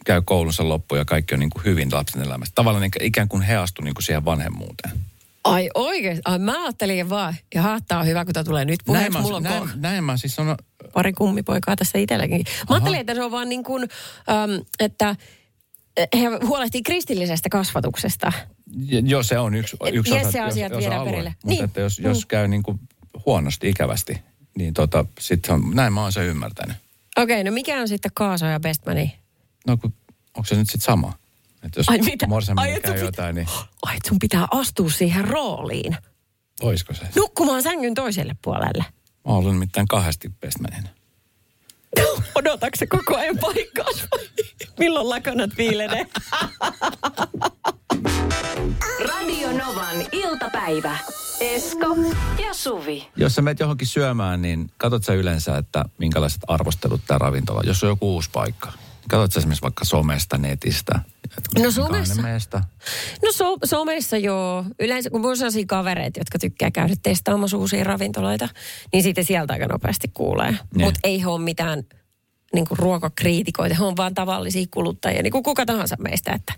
käy 0.05 0.21
koulunsa 0.21 0.69
loppuun 0.69 0.99
ja 0.99 1.05
kaikki 1.05 1.33
on 1.33 1.39
niin 1.39 1.49
kuin 1.49 1.65
hyvin 1.65 1.89
lapsen 1.91 2.21
elämässä. 2.21 2.55
Tavallaan 2.55 2.89
ikään 3.01 3.29
kuin 3.29 3.41
he 3.41 3.55
astu 3.55 3.81
niin 3.81 3.93
kuin 3.93 4.03
siihen 4.03 4.25
vanhemmuuteen. 4.25 4.99
Ai 5.43 5.69
oikein? 5.75 6.19
Ai 6.25 6.39
mä 6.39 6.63
ajattelin 6.63 7.09
vaan, 7.09 7.35
ja 7.55 7.79
tää 7.87 7.99
on 7.99 8.05
hyvä, 8.05 8.25
kun 8.25 8.33
tää 8.33 8.43
tulee 8.43 8.65
nyt 8.65 8.79
Näin 8.79 8.85
puheeksi. 8.85 9.17
mä, 9.17 9.21
Mulla 9.21 9.37
on 9.37 9.43
näin, 9.43 9.63
ko- 9.63 9.69
näin 9.75 10.03
mä 10.03 10.17
siis 10.17 10.39
on, 10.39 10.57
pari 10.93 11.13
kummipoikaa 11.13 11.75
tässä 11.75 11.97
itselläkin. 11.97 12.43
Mä 12.69 12.75
ajattelin, 12.75 12.99
että 12.99 13.15
se 13.15 13.23
on 13.23 13.31
vaan 13.31 13.49
niin 13.49 13.63
kuin, 13.63 13.83
äm, 14.29 14.61
että 14.79 15.15
he 16.15 16.25
huolehtii 16.47 16.83
kristillisestä 16.83 17.49
kasvatuksesta. 17.49 18.31
Ja- 18.85 18.99
Joo, 19.05 19.23
se 19.23 19.39
on 19.39 19.55
yksi, 19.55 19.77
Et 19.85 19.95
yksi 19.95 20.11
vie 20.13 20.21
osa, 20.21 20.31
se 20.31 20.37
jos- 20.39 20.47
asiat 20.47 20.71
jos 20.71 20.79
viedään 20.79 21.05
perille. 21.05 21.29
Mutta 21.29 21.47
Niin. 21.47 21.63
että 21.63 21.79
jos, 21.81 21.99
jos 21.99 22.25
käy 22.25 22.47
niin 22.47 22.63
kuin 22.63 22.79
huonosti, 23.25 23.69
ikävästi, 23.69 24.21
niin 24.57 24.73
tota, 24.73 25.05
sit 25.19 25.47
on, 25.49 25.71
näin 25.73 25.93
mä 25.93 26.01
oon 26.01 26.11
se 26.11 26.25
ymmärtänyt. 26.25 26.77
Okei, 27.17 27.43
no 27.43 27.51
mikä 27.51 27.81
on 27.81 27.87
sitten 27.87 28.11
Kaaso 28.13 28.45
ja 28.45 28.59
Bestmani? 28.59 29.15
No 29.67 29.77
kun, 29.77 29.93
onko 30.37 30.45
se 30.47 30.55
nyt 30.55 30.67
sitten 30.69 30.85
sama? 30.85 31.13
Että 31.63 31.79
jos 31.79 31.89
Ai 31.89 31.97
mitä? 31.97 32.27
morsiamille 32.27 32.73
et 32.73 32.83
käy 32.83 32.99
jotain, 32.99 33.35
niin 33.35 33.47
Ai, 33.83 33.95
et 33.97 34.05
sun 34.07 34.19
pitää 34.19 34.47
astua 34.51 34.89
siihen 34.89 35.25
rooliin. 35.27 35.97
oisko 36.61 36.93
se? 36.93 37.01
Nukkumaan 37.15 37.63
sängyn 37.63 37.93
toiselle 37.93 38.35
puolelle. 38.43 38.85
Mä 39.27 39.33
ollut 39.33 39.53
nimittäin 39.53 39.87
kahdesti 39.87 40.29
bestmanin. 40.41 40.89
Odotatko 42.35 42.75
se 42.77 42.87
koko 42.87 43.17
ajan 43.17 43.37
paikkaa? 43.37 43.85
Milloin 44.79 45.09
lakanat 45.09 45.49
viilenee? 45.57 46.05
Radio 49.07 49.51
Novan 49.51 50.05
iltapäivä. 50.11 50.97
Esko 51.39 51.95
ja 52.47 52.53
Suvi. 52.53 53.07
Jos 53.15 53.35
sä 53.35 53.41
menet 53.41 53.59
johonkin 53.59 53.87
syömään, 53.87 54.41
niin 54.41 54.71
katsot 54.77 55.03
sä 55.03 55.13
yleensä, 55.13 55.57
että 55.57 55.85
minkälaiset 55.97 56.41
arvostelut 56.47 57.01
tämä 57.07 57.17
ravintola, 57.17 57.61
jos 57.65 57.83
on 57.83 57.89
joku 57.89 58.13
uusi 58.13 58.29
paikka. 58.33 58.71
Katsot 59.07 59.31
sä 59.31 59.39
esimerkiksi 59.39 59.61
vaikka 59.61 59.85
somesta, 59.85 60.37
netistä. 60.37 60.99
No 61.59 61.71
somessa-. 61.71 62.61
No 63.23 63.31
so, 63.31 63.57
somessa 63.65 64.17
joo. 64.17 64.65
Yleensä 64.79 65.09
kun 65.09 65.25
on 65.25 65.37
sellaisia 65.37 65.65
kavereita, 65.67 66.19
jotka 66.19 66.39
tykkää 66.39 66.71
käydä 66.71 66.95
testaamassa 67.03 67.57
uusia 67.57 67.83
ravintoloita, 67.83 68.49
niin 68.93 69.03
sitten 69.03 69.25
sieltä 69.25 69.53
aika 69.53 69.65
nopeasti 69.65 70.07
kuulee. 70.13 70.51
Niin. 70.51 70.85
Mutta 70.85 70.99
ei 71.03 71.21
he 71.21 71.27
ole 71.27 71.41
mitään 71.41 71.83
niin 72.53 72.67
kuin 72.67 72.79
ruokakriitikoita, 72.79 73.75
he 73.75 73.83
on 73.83 73.97
vaan 73.97 74.13
tavallisia 74.13 74.65
kuluttajia, 74.71 75.23
niin 75.23 75.31
kuin 75.31 75.43
kuka 75.43 75.65
tahansa 75.65 75.95
meistä, 75.99 76.31
että 76.31 76.53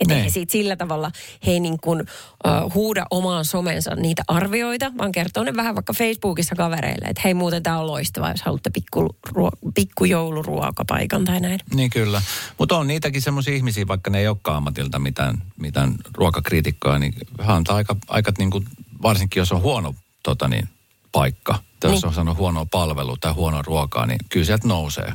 että 0.00 0.14
Niin. 0.14 0.24
he 0.24 0.30
siitä 0.30 0.52
sillä 0.52 0.76
tavalla, 0.76 1.10
he 1.46 1.52
ei 1.52 1.60
niin 1.60 1.80
kuin, 1.80 2.00
uh, 2.00 2.74
huuda 2.74 3.06
omaan 3.10 3.44
somensa 3.44 3.94
niitä 3.94 4.22
arvioita, 4.28 4.92
vaan 4.98 5.12
kertoo 5.12 5.44
ne 5.44 5.56
vähän 5.56 5.74
vaikka 5.74 5.92
Facebookissa 5.92 6.54
kavereille, 6.54 7.06
että 7.08 7.20
hei 7.24 7.34
muuten 7.34 7.62
tämä 7.62 7.78
on 7.80 7.86
loistavaa, 7.86 8.30
jos 8.30 8.42
haluatte 8.42 8.70
pikku, 8.70 9.16
ruo, 9.32 9.50
pikkujouluruokapaikan 9.74 11.24
tai 11.24 11.40
näin. 11.40 11.60
Niin 11.74 11.90
kyllä. 11.90 12.22
Mutta 12.58 12.76
on 12.78 12.86
niitäkin 12.86 13.22
semmoisia 13.22 13.54
ihmisiä, 13.54 13.88
vaikka 13.88 14.10
ne 14.10 14.18
ei 14.18 14.28
olekaan 14.28 14.56
ammatilta 14.56 14.98
mitään, 14.98 15.42
mitään 15.60 15.94
ruokakriitikkoja, 16.14 16.98
niin 16.98 17.14
antaa 17.38 17.76
aika, 17.76 17.96
aika 18.08 18.32
niin 18.38 18.50
kuin, 18.50 18.64
varsinkin 19.02 19.40
jos 19.40 19.52
on 19.52 19.62
huono 19.62 19.94
tota 20.22 20.48
niin, 20.48 20.68
paikka, 21.12 21.58
tai 21.80 21.90
jos 21.90 22.00
Niin. 22.02 22.08
on 22.08 22.14
sanonut 22.14 22.38
huono 22.38 22.66
palvelu 22.66 23.16
tai 23.16 23.32
huono 23.32 23.62
ruokaa, 23.62 24.06
niin 24.06 24.18
kyllä 24.28 24.46
sieltä 24.46 24.68
nousee. 24.68 25.12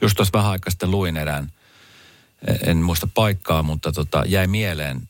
Just 0.00 0.16
tuossa 0.16 0.32
vähän 0.38 0.50
aikaa 0.50 0.70
sitten 0.70 0.90
luin 0.90 1.16
erään, 1.16 1.52
en 2.66 2.76
muista 2.76 3.08
paikkaa, 3.14 3.62
mutta 3.62 3.92
tota, 3.92 4.24
jäi 4.26 4.46
mieleen 4.46 5.08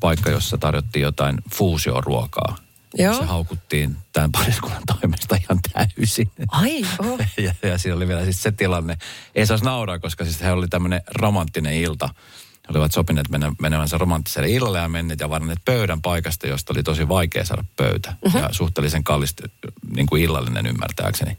paikka, 0.00 0.30
jossa 0.30 0.58
tarjottiin 0.58 1.02
jotain 1.02 1.38
fuusioruokaa. 1.54 2.56
Joo. 2.98 3.14
Se 3.14 3.24
haukuttiin 3.24 3.96
tämän 4.12 4.32
pariskunnan 4.32 4.82
toimesta 4.86 5.36
ihan 5.36 5.58
täysin. 5.72 6.30
Ai, 6.48 6.82
oh. 6.98 7.20
Ja, 7.44 7.54
ja 7.62 7.78
siinä 7.78 7.96
oli 7.96 8.08
vielä 8.08 8.24
siis 8.24 8.42
se 8.42 8.52
tilanne. 8.52 8.98
Ei 9.34 9.46
saisi 9.46 9.64
nauraa, 9.64 9.98
koska 9.98 10.24
siis 10.24 10.40
he 10.40 10.52
oli 10.52 10.68
tämmöinen 10.68 11.00
romanttinen 11.14 11.74
ilta. 11.74 12.08
He 12.68 12.70
olivat 12.70 12.92
sopineet 12.92 13.28
mennä, 13.28 13.52
menevänsä 13.60 13.98
romanttiselle 13.98 14.48
illalle 14.48 14.78
ja 14.78 14.88
menneet 14.88 15.20
ja 15.20 15.30
varanneet 15.30 15.64
pöydän 15.64 16.02
paikasta, 16.02 16.46
josta 16.46 16.72
oli 16.72 16.82
tosi 16.82 17.08
vaikea 17.08 17.44
saada 17.44 17.64
pöytä. 17.76 18.14
Uh-huh. 18.26 18.40
Ja 18.40 18.48
suhteellisen 18.52 19.04
kallista 19.04 19.48
niin 19.94 20.06
kuin 20.06 20.22
illallinen 20.22 20.66
ymmärtääkseni 20.66 21.38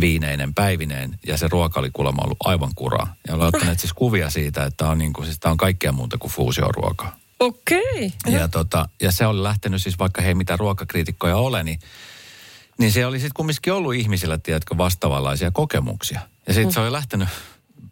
viineinen, 0.00 0.54
päivineen. 0.54 1.18
Ja 1.26 1.36
se 1.38 1.48
ruoka 1.48 1.80
oli 1.80 1.90
kuulemma 1.92 2.22
ollut 2.22 2.38
aivan 2.44 2.70
kuraa. 2.74 3.14
Ja 3.28 3.34
oli 3.34 3.44
ottaneet 3.44 3.80
siis 3.80 3.92
kuvia 3.92 4.30
siitä, 4.30 4.64
että 4.64 4.88
on, 4.88 4.98
niin 4.98 5.12
kuin, 5.12 5.24
siis 5.26 5.38
tää 5.40 5.50
on 5.50 5.56
kaikkea 5.56 5.92
muuta 5.92 6.18
kuin 6.18 6.32
fuusioruokaa. 6.32 7.16
okei. 7.40 8.12
Ja, 8.26 8.48
tota, 8.48 8.88
ja 9.02 9.12
se 9.12 9.26
oli 9.26 9.42
lähtenyt 9.42 9.82
siis, 9.82 9.98
vaikka 9.98 10.22
he 10.22 10.28
ei 10.28 10.34
mitään 10.34 10.58
ruokakriitikkoja 10.58 11.36
ole, 11.36 11.62
niin, 11.62 11.78
niin 12.78 12.92
se 12.92 13.06
oli 13.06 13.18
sitten 13.18 13.34
kumminkin 13.34 13.72
ollut 13.72 13.94
ihmisillä, 13.94 14.38
tiedätkö, 14.38 14.78
vastaavanlaisia 14.78 15.50
kokemuksia. 15.50 16.20
Ja 16.48 16.54
sitten 16.54 16.72
se 16.72 16.80
oli 16.80 16.92
lähtenyt 16.92 17.28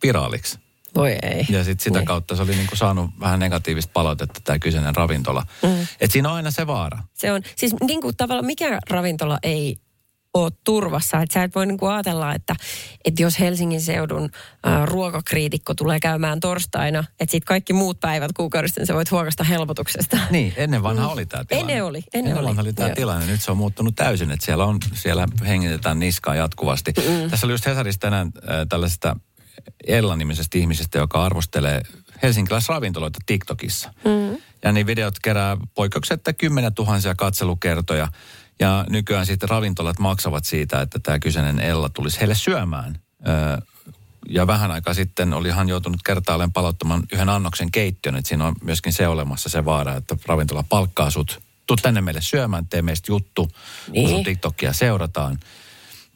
viraaliksi. 0.03 0.59
Voi 0.97 1.17
ei. 1.23 1.47
Ja 1.49 1.65
sitten 1.65 1.85
sitä 1.85 1.99
Niin. 1.99 2.07
kautta 2.07 2.37
se 2.37 2.43
oli 2.43 2.55
niinku 2.55 2.77
saanut 2.77 3.11
vähän 3.21 3.41
negatiivista 3.41 3.91
palautetta 3.95 4.41
tämä 4.45 4.59
kyseinen 4.59 4.95
ravintola. 4.95 5.47
Mm. 5.63 5.87
Et 6.01 6.11
siinä 6.11 6.29
on 6.31 6.37
aina 6.37 6.51
se 6.51 6.67
vaara. 6.67 7.03
Se 7.15 7.33
on, 7.33 7.43
siis 7.57 7.75
niin 7.87 8.01
kuin 8.01 8.17
tavallaan 8.17 8.47
mikä 8.47 8.79
ravintola 8.91 9.39
ei 9.43 9.77
ole 10.35 10.53
turvassa. 10.65 11.21
Että 11.23 11.35
sä 11.35 11.43
et 11.43 11.55
voi 11.55 11.67
niin 11.67 11.79
kuin 11.79 11.93
ajatella, 11.93 12.35
että, 12.35 12.57
että 13.05 13.23
jos 13.23 13.41
Helsingin 13.41 13.81
seudun 13.81 14.31
ää, 14.65 14.87
ruokakriitikko 14.87 15.75
tulee 15.75 16.01
käymään 16.01 16.41
torstaina, 16.41 17.05
että 17.21 17.31
sitten 17.33 17.47
kaikki 17.47 17.73
muut 17.73 18.01
päivät 18.01 18.33
kuukaudesta 18.33 18.81
niin 18.81 18.87
sä 18.87 18.95
voit 18.95 19.11
huokasta 19.11 19.45
helpotuksesta. 19.45 20.19
Niin, 20.31 20.53
ennen 20.57 20.83
vanha 20.83 21.09
oli 21.09 21.27
tämä 21.27 21.45
tilanne. 21.45 21.73
Ennen 21.73 21.85
oli, 21.85 22.05
ennen 22.15 22.39
oli. 22.39 22.47
vanha 22.47 22.63
oli 22.63 22.73
tämä 22.73 22.89
Joo. 22.89 22.95
tilanne. 22.95 23.27
Nyt 23.27 23.43
se 23.43 23.51
on 23.51 23.57
muuttunut 23.57 23.95
täysin, 23.95 24.31
että 24.31 24.47
siellä, 24.47 24.65
on, 24.65 24.79
siellä 24.95 25.29
hengitetään 25.47 25.99
niskaa 25.99 26.35
jatkuvasti. 26.35 26.93
Mm. 26.97 27.31
Tässä 27.31 27.47
oli 27.47 27.53
just 27.53 27.67
Hesarissa 27.67 28.01
tänään 28.01 28.27
äh, 28.27 28.67
tällaisesta 28.69 29.17
Ella-nimisestä 29.87 30.59
ihmisestä, 30.59 30.99
joka 30.99 31.25
arvostelee 31.25 31.83
helsinkiläisravintoloita 32.23 33.19
TikTokissa. 33.27 33.91
Mm. 34.05 34.37
Ja 34.65 34.73
niin 34.73 34.87
videot 34.87 35.15
kerää 35.23 35.57
poikkeuksetta 35.75 36.33
kymmenen 36.33 36.75
tuhansia 36.75 37.15
katselukertoja. 37.15 38.09
Ja 38.61 38.85
nykyään 38.89 39.27
sitten 39.27 39.49
ravintolat 39.49 39.99
maksavat 39.99 40.45
siitä, 40.45 40.81
että 40.81 40.99
tämä 40.99 41.19
kyseinen 41.19 41.61
Ella 41.61 41.89
tulisi 41.89 42.21
heille 42.21 42.35
syömään. 42.35 42.99
Ja 44.29 44.47
vähän 44.47 44.71
aikaa 44.71 44.95
sitten 44.95 45.33
oli 45.33 45.51
hän 45.51 45.69
joutunut 45.69 46.03
kertaalleen 46.03 46.53
palauttamaan 46.53 47.03
yhden 47.13 47.29
annoksen 47.29 47.71
keittiön. 47.71 48.17
Että 48.17 48.29
siinä 48.29 48.47
on 48.47 48.55
myöskin 48.63 48.93
se 48.93 49.09
olemassa 49.09 49.49
se 49.49 49.65
vaara, 49.65 49.97
että 49.97 50.17
ravintola 50.27 50.65
palkkaa 50.69 51.11
sut. 51.11 51.43
Tuu 51.67 51.77
tänne 51.77 52.01
meille 52.01 52.21
syömään, 52.21 52.67
tee 52.67 52.83
meistä 52.83 53.13
juttu, 53.13 53.51
niin. 53.89 54.03
kun 54.03 54.09
sun 54.09 54.17
Niin. 54.17 54.25
TikTokia 54.25 54.73
seurataan. 54.73 55.39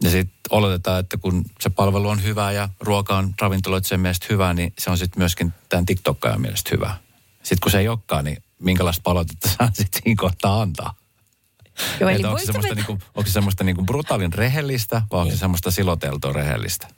Ja 0.03 0.11
sitten 0.11 0.41
oletetaan, 0.51 1.01
että 1.01 1.17
kun 1.17 1.45
se 1.61 1.71
palvelu 1.71 2.09
on 2.09 2.23
hyvä 2.23 2.53
ja 2.53 2.69
ruoka 2.81 3.17
on 3.17 3.35
ravintoloitsen 3.41 4.01
mielestä 4.01 4.27
hyvä, 4.31 4.55
niin 4.55 4.73
se 4.79 4.91
on 4.91 4.99
sitten 4.99 5.21
myöskin 5.21 5.53
tämän 5.69 5.87
TikTokkaajan 5.87 6.41
mielestä 6.41 6.71
hyvä. 6.73 6.97
Sitten 7.37 7.59
kun 7.63 7.73
se 7.73 7.79
ei 7.79 7.89
olekaan, 7.89 8.25
niin 8.25 8.43
minkälaista 8.59 9.03
palautetta 9.03 9.49
saa 9.59 9.71
sitten 9.73 10.03
siinä 10.03 10.21
kohtaa 10.21 10.63
antaa? 10.63 10.95
Joo, 12.01 12.11
eli 12.11 12.25
onko, 12.25 12.39
se 12.39 12.45
semmoista, 12.45 12.75
niinku, 12.75 12.93
onko 12.93 13.27
se 13.27 13.33
semmoista 13.33 13.65
niinku 13.65 13.83
brutaalin 13.85 14.33
rehellistä 14.33 15.03
vai 15.13 15.21
onko 15.21 15.31
se 15.33 15.39
semmoista 15.39 15.71
siloteltua 15.71 16.33
rehellistä? 16.33 16.89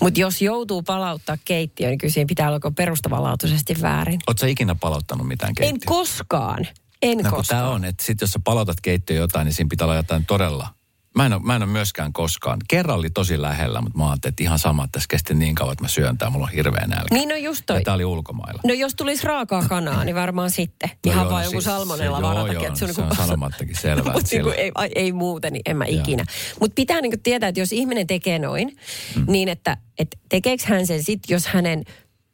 Mutta 0.00 0.20
jos 0.20 0.42
joutuu 0.42 0.82
palauttaa 0.82 1.36
keittiöön, 1.44 1.90
niin 1.90 1.98
kyllä 1.98 2.12
siinä 2.12 2.28
pitää 2.28 2.48
olla 2.48 2.72
perustavanlaatuisesti 2.76 3.76
väärin. 3.82 4.20
Oletko 4.26 4.46
ikänä 4.46 4.74
palauttanut 4.74 5.28
mitään 5.28 5.50
En 5.50 5.54
keittiöä? 5.54 5.80
koskaan. 5.86 6.66
En 7.02 7.18
No 7.18 7.30
koskaan. 7.30 7.60
tämä 7.62 7.70
on, 7.70 7.84
että 7.84 8.04
sit 8.04 8.20
jos 8.20 8.30
sä 8.30 8.40
palautat 8.44 8.80
keittiöön 8.82 9.20
jotain, 9.20 9.44
niin 9.44 9.54
siinä 9.54 9.68
pitää 9.68 9.84
olla 9.84 9.96
jotain 9.96 10.26
todella. 10.26 10.68
Mä 11.16 11.26
en, 11.26 11.32
ole, 11.32 11.42
mä 11.44 11.56
en 11.56 11.62
ole 11.62 11.70
myöskään 11.70 12.12
koskaan. 12.12 12.58
Kerran 12.68 12.98
oli 12.98 13.10
tosi 13.10 13.42
lähellä, 13.42 13.80
mutta 13.80 13.98
mä 13.98 14.10
ajattelin, 14.10 14.32
että 14.32 14.42
ihan 14.42 14.58
sama, 14.58 14.84
että 14.84 14.92
tässä 14.92 15.06
kesti 15.10 15.34
niin 15.34 15.54
kauan, 15.54 15.72
että 15.72 15.84
mä 15.84 15.88
syön 15.88 16.18
tää, 16.18 16.30
mulla 16.30 16.46
on 16.46 16.52
hirveä 16.52 16.86
nälkä. 16.86 17.14
Niin 17.14 17.28
no 17.28 17.36
just 17.36 17.62
toi. 17.66 17.76
Ja 17.76 17.82
tää 17.84 17.94
oli 17.94 18.04
ulkomailla. 18.04 18.60
No 18.66 18.74
jos 18.74 18.94
tulisi 18.94 19.26
raakaa 19.26 19.62
kanaa, 19.68 20.04
niin 20.04 20.14
varmaan 20.16 20.50
sitten. 20.50 20.90
No 21.06 21.12
Ihan 21.12 21.22
joo, 21.24 21.30
vaan 21.30 21.40
no 21.42 21.44
joku 21.44 21.52
siis- 21.60 21.64
salmonella 21.64 22.22
varatakin. 22.22 22.54
joo, 22.54 22.64
että 22.66 22.78
se 22.78 22.84
on, 22.84 22.94
se 22.94 23.00
on 23.00 23.08
niinku- 23.08 23.22
sanomattakin 23.22 23.76
selvää, 23.82 24.12
Mut 24.12 24.22
että 24.22 24.36
niinku, 24.36 24.50
sillä- 24.50 24.62
ei, 24.84 24.90
ei 24.94 25.12
muuten, 25.12 25.52
niin 25.52 25.62
en 25.66 25.76
mä 25.76 25.84
Joo. 25.86 26.00
ikinä. 26.00 26.24
Mutta 26.60 26.74
pitää 26.74 27.00
niinku 27.00 27.18
tietää, 27.22 27.48
että 27.48 27.60
jos 27.60 27.72
ihminen 27.72 28.06
tekee 28.06 28.38
noin, 28.38 28.76
mm. 29.16 29.24
niin 29.28 29.48
että 29.48 29.76
et 29.98 30.16
tekeekö 30.28 30.62
hän 30.66 30.86
sen 30.86 31.02
sitten, 31.02 31.34
jos 31.34 31.46
hänen 31.46 31.84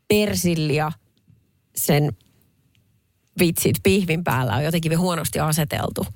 persilja 0.08 0.92
sen 1.76 2.12
vitsit 3.40 3.76
pihvin 3.82 4.24
päällä 4.24 4.54
on 4.56 4.64
jotenkin 4.64 4.98
huonosti 4.98 5.40
aseteltu? 5.40 6.06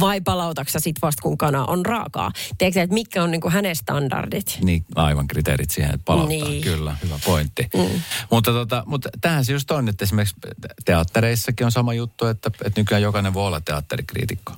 Vai 0.00 0.20
palautaksa 0.20 0.80
sit 0.80 0.96
vasta 1.02 1.22
kun 1.22 1.38
kana 1.38 1.64
on 1.64 1.86
raakaa? 1.86 2.30
Tiedätkö, 2.58 2.82
että 2.82 2.94
mitkä 2.94 3.22
on 3.22 3.30
niinku 3.30 3.50
hänen 3.50 3.76
standardit? 3.76 4.58
Niin, 4.62 4.84
aivan 4.94 5.28
kriteerit 5.28 5.70
siihen, 5.70 5.94
että 5.94 6.04
palauttaa. 6.04 6.48
Niin. 6.48 6.62
Kyllä, 6.62 6.96
hyvä 7.04 7.18
pointti. 7.24 7.68
Mm. 7.74 8.00
Mutta, 8.30 8.52
tota, 8.52 8.82
mutta 8.86 9.08
tähän 9.20 9.44
se 9.44 9.52
just 9.52 9.70
on, 9.70 9.88
että 9.88 10.04
esimerkiksi 10.04 10.36
teattereissakin 10.84 11.64
on 11.64 11.72
sama 11.72 11.94
juttu, 11.94 12.26
että, 12.26 12.50
että 12.64 12.80
nykyään 12.80 13.02
jokainen 13.02 13.34
voi 13.34 13.46
olla 13.46 13.60
teatterikriitikko. 13.60 14.52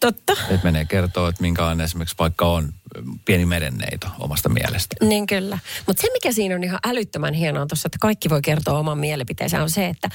Totta. 0.00 0.32
Että 0.32 0.64
menee 0.64 0.84
kertoo, 0.84 1.28
että 1.28 1.42
minkälainen 1.42 1.84
esimerkiksi 1.84 2.16
vaikka 2.18 2.46
on 2.46 2.72
pieni 3.24 3.46
merenneito 3.46 4.06
omasta 4.18 4.48
mielestä. 4.48 4.96
Niin 5.02 5.26
kyllä. 5.26 5.58
Mutta 5.86 6.02
se, 6.02 6.08
mikä 6.12 6.32
siinä 6.32 6.54
on 6.54 6.64
ihan 6.64 6.78
älyttömän 6.86 7.34
hienoa 7.34 7.66
tuossa, 7.66 7.86
että 7.86 7.98
kaikki 8.00 8.30
voi 8.30 8.42
kertoa 8.42 8.78
oman 8.78 8.98
mielipiteensä, 8.98 9.62
on 9.62 9.70
se, 9.70 9.86
että 9.86 10.08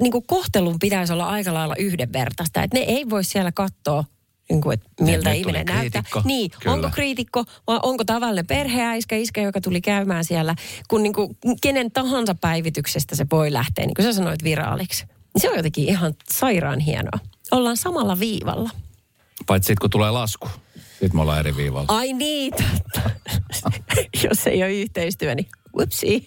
niin 0.00 0.12
kuin 0.12 0.24
kohtelun 0.26 0.78
pitäisi 0.78 1.12
olla 1.12 1.26
aika 1.26 1.54
lailla 1.54 1.74
yhdenvertaista. 1.78 2.62
Että 2.62 2.78
ne 2.78 2.84
ei 2.84 3.10
voi 3.10 3.24
siellä 3.24 3.52
katsoa 3.52 4.04
niin 4.48 4.60
kuin, 4.60 4.74
että 4.74 4.88
miltä 5.00 5.30
nyt 5.30 5.38
ihminen 5.38 5.66
näyttää. 5.66 6.02
kriitikko. 6.02 6.22
Niin, 6.24 6.50
Kyllä. 6.50 6.74
onko 6.74 6.90
kriitikko 6.90 7.44
vai 7.66 7.80
onko 7.82 8.04
tavallinen 8.04 8.46
perheäiskä, 8.46 9.16
iskä, 9.16 9.42
joka 9.42 9.60
tuli 9.60 9.80
käymään 9.80 10.24
siellä, 10.24 10.54
kun 10.88 11.02
niin 11.02 11.12
kuin, 11.12 11.36
kenen 11.62 11.90
tahansa 11.90 12.34
päivityksestä 12.34 13.16
se 13.16 13.26
voi 13.32 13.52
lähteä, 13.52 13.86
niin 13.86 13.94
kuin 13.94 14.06
sä 14.06 14.12
sanoit 14.12 14.44
viraaliksi. 14.44 15.04
Se 15.38 15.50
on 15.50 15.56
jotenkin 15.56 15.88
ihan 15.88 16.14
sairaan 16.32 16.80
hienoa. 16.80 17.18
Ollaan 17.50 17.76
samalla 17.76 18.20
viivalla. 18.20 18.70
Paitsi 19.46 19.66
sitten 19.66 19.80
kun 19.80 19.90
tulee 19.90 20.10
lasku, 20.10 20.48
sitten 20.90 21.16
me 21.16 21.20
ollaan 21.20 21.38
eri 21.38 21.56
viivalla. 21.56 21.86
Ai 21.88 22.12
niin, 22.12 22.52
totta. 22.52 23.10
Jos 24.28 24.46
ei 24.46 24.62
ole 24.62 24.72
yhteistyö, 24.72 25.34
niin 25.34 25.48
whoopsie. 25.76 26.20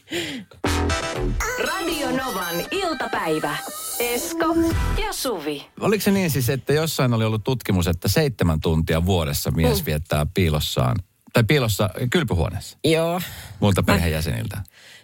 Radio 1.68 2.12
Novan 2.12 2.56
iltapäivä. 2.72 3.58
Esko 4.00 4.56
ja 5.02 5.14
Suvi. 5.14 5.66
Oliko 5.80 6.02
se 6.02 6.12
niin 6.12 6.32
siis, 6.32 6.50
että 6.50 6.74
jossain 6.74 7.14
oli 7.14 7.26
ollut 7.26 7.44
tutkimus, 7.44 7.88
että 7.88 8.08
seitsemän 8.08 8.62
tuntia 8.62 9.06
vuodessa 9.06 9.52
mies 9.52 9.86
viettää 9.86 10.26
piilossaan, 10.34 10.96
tai 11.38 11.44
piilossa 11.44 11.90
kylpyhuoneessa 12.12 12.78
Joo. 12.84 13.22
muilta 13.60 13.84
perheenjäseniltä 13.84 14.58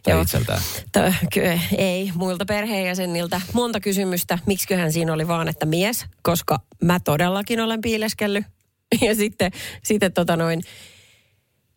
tai 0.04 0.14
Joo. 0.14 0.22
itseltään? 0.22 0.62
Tö, 0.92 1.14
ky- 1.34 1.42
ei, 1.78 2.12
muilta 2.16 2.46
perheenjäseniltä. 2.46 3.42
Monta 3.54 3.80
kysymystä. 3.80 4.40
Miksiköhän 4.46 4.94
siinä 4.94 5.14
oli 5.14 5.28
vaan, 5.28 5.48
että 5.48 5.66
mies, 5.66 6.06
koska 6.22 6.60
mä 6.82 7.00
todellakin 7.00 7.60
olen 7.60 7.82
piileskellyt. 7.82 8.46
Ja 9.02 9.16
sitten, 9.16 9.52
sitten 9.84 10.14
tota 10.14 10.36
noin, 10.36 10.62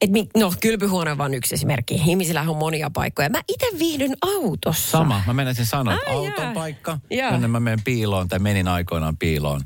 et 0.00 0.10
mi, 0.10 0.28
no 0.36 0.52
kylpyhuone 0.60 1.10
on 1.10 1.18
vain 1.18 1.34
yksi 1.34 1.54
esimerkki. 1.54 1.94
Ihmisillä 1.94 2.40
on 2.40 2.56
monia 2.56 2.90
paikkoja. 2.90 3.28
Mä 3.28 3.42
itse 3.48 3.66
viihdyn 3.78 4.16
autossa. 4.20 4.90
Sama. 4.90 5.22
Mä 5.26 5.34
menisin 5.34 5.66
sanoa, 5.66 5.94
että 5.94 6.10
auton 6.10 6.44
jaa. 6.44 6.54
paikka, 6.54 6.98
jonne 7.10 7.48
mä 7.48 7.60
menen 7.60 7.82
piiloon, 7.84 8.28
tai 8.28 8.38
menin 8.38 8.68
aikoinaan 8.68 9.16
piiloon. 9.16 9.60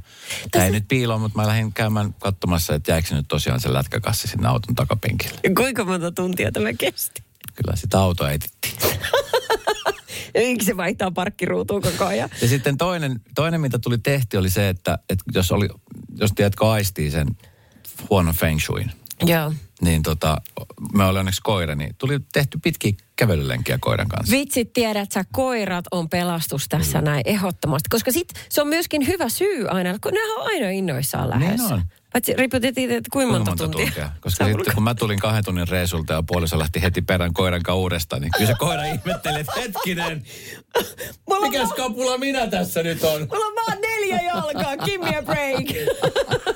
Tai 0.50 0.64
ei 0.64 0.70
nyt 0.70 0.88
piiloon, 0.88 1.20
mutta 1.20 1.38
mä 1.38 1.46
lähdin 1.46 1.72
käymään 1.72 2.14
katsomassa, 2.14 2.74
että 2.74 2.92
jäikö 2.92 3.08
se 3.08 3.14
nyt 3.14 3.28
tosiaan 3.28 3.60
se 3.60 3.72
lätkäkassi 3.72 4.28
sinne 4.28 4.48
auton 4.48 4.74
takapenkille. 4.74 5.40
Kuinka 5.56 5.84
monta 5.84 6.12
tuntia 6.12 6.52
tämä 6.52 6.72
kesti? 6.72 7.22
Kyllä 7.54 7.76
sitä 7.76 8.00
autoa 8.00 8.30
etittiin. 8.30 8.74
Miksi 10.34 10.66
se 10.70 10.76
vaihtaa 10.76 11.10
parkkiruutuun 11.10 11.82
koko 11.82 12.04
ajan? 12.04 12.30
Ja 12.42 12.48
sitten 12.48 12.78
toinen, 12.78 13.20
toinen 13.34 13.60
mitä 13.60 13.78
tuli 13.78 13.98
tehty, 13.98 14.36
oli 14.36 14.50
se, 14.50 14.68
että, 14.68 14.98
että 15.08 15.24
jos, 15.34 15.52
oli, 15.52 15.68
jos 16.16 16.30
tiedätkö 16.34 16.70
aistii 16.70 17.10
sen 17.10 17.26
huonon 18.10 18.34
feng 18.34 18.60
shuin, 18.60 18.90
Joo. 19.26 19.52
Niin 19.80 20.02
tota, 20.02 20.36
mä 20.92 21.08
olin 21.08 21.18
onneksi 21.18 21.40
koira, 21.44 21.74
niin 21.74 21.94
tuli 21.98 22.18
tehty 22.32 22.58
pitkiä 22.62 22.92
kävelylenkiä 23.16 23.78
koiran 23.80 24.08
kanssa. 24.08 24.36
Vitsit 24.36 24.72
tiedät 24.72 25.12
sä, 25.12 25.24
koirat 25.32 25.84
on 25.90 26.08
pelastus 26.08 26.66
tässä 26.68 27.00
näin 27.00 27.22
ehdottomasti. 27.24 27.88
Koska 27.90 28.12
sit 28.12 28.28
se 28.48 28.62
on 28.62 28.68
myöskin 28.68 29.06
hyvä 29.06 29.28
syy 29.28 29.68
aina, 29.68 29.98
kun 30.02 30.12
ne 30.12 30.20
on 30.22 30.46
aina 30.46 30.70
innoissaan 30.70 31.30
lähdössä. 31.30 31.64
Niin 31.64 31.72
on. 31.72 31.82
Paitsi 32.12 32.34
riipputettiin, 32.36 32.90
että 32.90 33.08
kuinka 33.12 33.32
monta, 33.32 33.56
tuntia. 33.56 34.10
Koska 34.20 34.44
Sä 34.44 34.52
sitten 34.52 34.74
kun 34.74 34.82
mä 34.82 34.94
tulin 34.94 35.18
kahden 35.18 35.44
tunnin 35.44 35.68
reisulta 35.68 36.12
ja 36.12 36.22
puoliso 36.26 36.58
lähti 36.58 36.82
heti 36.82 37.02
perään 37.02 37.34
koiran 37.34 37.62
kanssa 37.62 37.80
uudestaan, 37.80 38.22
niin 38.22 38.32
kyllä 38.36 38.46
se 38.46 38.54
koira 38.58 38.84
ihmetteli, 38.94 39.40
että 39.40 39.52
hetkinen, 39.56 40.22
mikä 41.40 41.66
skapula 41.66 42.18
minä 42.18 42.46
tässä 42.46 42.82
nyt 42.82 43.04
on? 43.04 43.20
mulla 43.20 43.46
on 43.46 43.54
vaan 43.66 43.78
neljä 43.80 44.20
jalkaa, 44.20 44.76
give 44.76 45.10
me 45.10 45.16
a 45.16 45.22
break. 45.22 45.66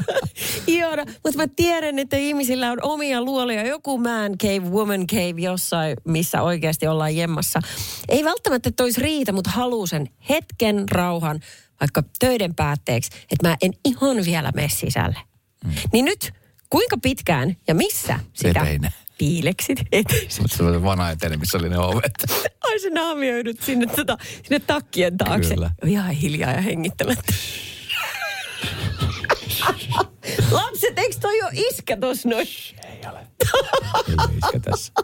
Ihana, 0.67 1.05
mutta 1.25 1.37
mä 1.37 1.45
tiedän, 1.57 1.99
että 1.99 2.17
ihmisillä 2.17 2.71
on 2.73 2.78
omia 2.82 3.23
luolia. 3.23 3.67
Joku 3.67 3.99
man 3.99 4.39
cave, 4.39 4.71
woman 4.71 5.06
cave 5.06 5.41
jossain, 5.41 5.97
missä 6.04 6.43
oikeasti 6.43 6.87
ollaan 6.87 7.17
jemmassa. 7.17 7.61
Ei 8.08 8.25
välttämättä 8.25 8.71
tois 8.76 8.99
riitä, 8.99 9.32
mutta 9.32 9.50
haluu 9.50 9.87
sen 9.87 10.08
hetken 10.28 10.85
rauhan, 10.91 11.41
vaikka 11.80 12.02
töiden 12.19 12.54
päätteeksi, 12.54 13.11
että 13.30 13.49
mä 13.49 13.56
en 13.63 13.73
ihan 13.85 14.17
vielä 14.25 14.52
mene 14.54 14.69
sisälle. 14.69 15.19
Mm. 15.65 15.73
Niin 15.93 16.04
nyt, 16.04 16.32
kuinka 16.71 16.97
pitkään 17.02 17.56
ja 17.69 17.75
missä 17.75 18.19
sitä 18.32 18.61
Eteinen. 18.61 18.91
piileksit? 19.19 19.78
Mutta 20.41 20.56
se 20.56 20.82
vanha 20.82 21.11
eteinen, 21.11 21.41
missä 21.41 21.58
oli 21.58 21.69
ne 21.69 21.78
ovet. 21.78 22.13
Ai 22.61 22.80
sä 22.80 22.91
naamioidut 22.91 23.61
sinne, 23.61 23.87
tota, 23.87 24.19
sinne 24.43 24.58
takkien 24.67 25.17
taakse. 25.17 25.54
Kyllä. 25.54 25.71
Ihan 25.87 26.11
hiljaa 26.11 26.52
ja 26.52 26.61
hengittämättä. 26.61 27.32
Lapset, 30.50 30.99
eikö 30.99 31.17
toi 31.21 31.43
ole 31.43 31.50
iskä 31.54 31.97
tossa 31.97 32.28
noin? 32.28 32.49
Ei 32.84 33.00
iskä 34.37 34.60
tässä. 34.60 34.93
0806000, 34.99 35.02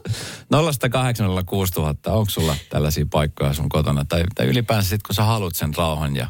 onko 2.06 2.30
sulla 2.30 2.56
tällaisia 2.68 3.06
paikkoja 3.10 3.54
sun 3.54 3.68
kotona? 3.68 4.04
Tai, 4.04 4.24
tai 4.34 4.46
ylipäänsä 4.46 4.88
sitten, 4.88 5.06
kun 5.06 5.14
sä 5.14 5.22
haluat 5.24 5.54
sen 5.54 5.74
rauhan 5.74 6.16
ja 6.16 6.28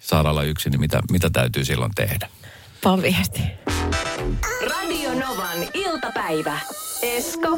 saada 0.00 0.30
olla 0.30 0.42
yksin, 0.42 0.70
niin 0.70 0.80
mitä, 0.80 1.00
mitä 1.10 1.30
täytyy 1.30 1.64
silloin 1.64 1.92
tehdä? 1.94 2.28
Vaan 2.84 3.02
viesti. 3.02 3.40
Radio 4.70 5.14
Novan 5.14 5.68
iltapäivä. 5.74 6.58
Esko 7.02 7.48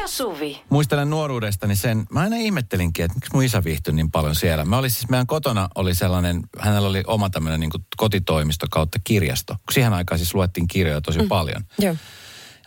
ja 0.00 0.08
Suvi. 0.08 0.62
Muistelen 0.70 1.10
nuoruudestani 1.10 1.76
sen, 1.76 2.06
mä 2.10 2.20
aina 2.20 2.36
ihmettelinkin, 2.36 3.04
että 3.04 3.14
miksi 3.14 3.30
mun 3.34 3.44
isä 3.44 3.64
viihtyi 3.64 3.94
niin 3.94 4.10
paljon 4.10 4.34
siellä. 4.34 4.64
Mä 4.64 4.78
olin 4.78 4.90
siis, 4.90 5.08
meidän 5.08 5.26
kotona 5.26 5.68
oli 5.74 5.94
sellainen, 5.94 6.42
hänellä 6.58 6.88
oli 6.88 7.02
oma 7.06 7.30
tämmöinen 7.30 7.60
niin 7.60 7.70
kotitoimisto 7.96 8.66
kautta 8.70 8.98
kirjasto. 9.04 9.54
Kun 9.54 9.72
siihen 9.72 9.92
aikaan 9.92 10.18
siis 10.18 10.34
luettiin 10.34 10.68
kirjoja 10.68 11.00
tosi 11.00 11.18
mm. 11.18 11.28
paljon. 11.28 11.62
Joo. 11.78 11.96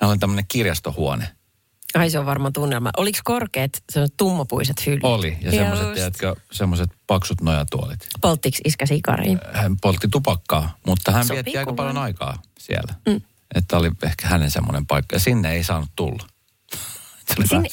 Ja 0.02 0.08
oli 0.08 0.18
tämmöinen 0.18 0.46
kirjastohuone. 0.48 1.30
Ai 1.96 2.10
se 2.10 2.20
on 2.20 2.26
varmaan 2.26 2.54
tunnelma. 2.54 2.90
Oliko 2.98 3.20
korkeat 3.24 3.72
sellaiset 3.92 4.18
tummapuiset 4.18 4.86
hyllyt? 4.86 5.04
Oli. 5.04 5.38
Ja 5.42 5.52
semmoiset, 5.52 5.94
tiedätkö, 5.94 6.36
semmoiset 6.52 6.90
paksut 7.08 7.42
nojatuolit. 7.42 8.08
Polttiko 8.22 8.58
iskä 8.66 8.86
sikariin? 8.86 9.40
Hän 9.54 9.78
poltti 9.82 10.08
tupakkaa, 10.08 10.78
mutta 10.86 11.12
hän 11.12 11.24
Sopii 11.24 11.36
vietti 11.36 11.58
aika 11.58 11.72
kuvaan. 11.72 11.88
paljon 11.88 12.04
aikaa 12.04 12.42
siellä. 12.60 12.94
Mm. 13.08 13.22
Että 13.56 13.78
oli 13.78 13.92
ehkä 14.04 14.28
hänen 14.28 14.52
semmoinen 14.52 14.86
paikka. 14.86 15.16
Ja 15.16 15.20
sinne 15.20 15.54
ei 15.54 15.64
saanut 15.64 15.90
tulla. 15.96 16.28
Sinne, 17.46 17.70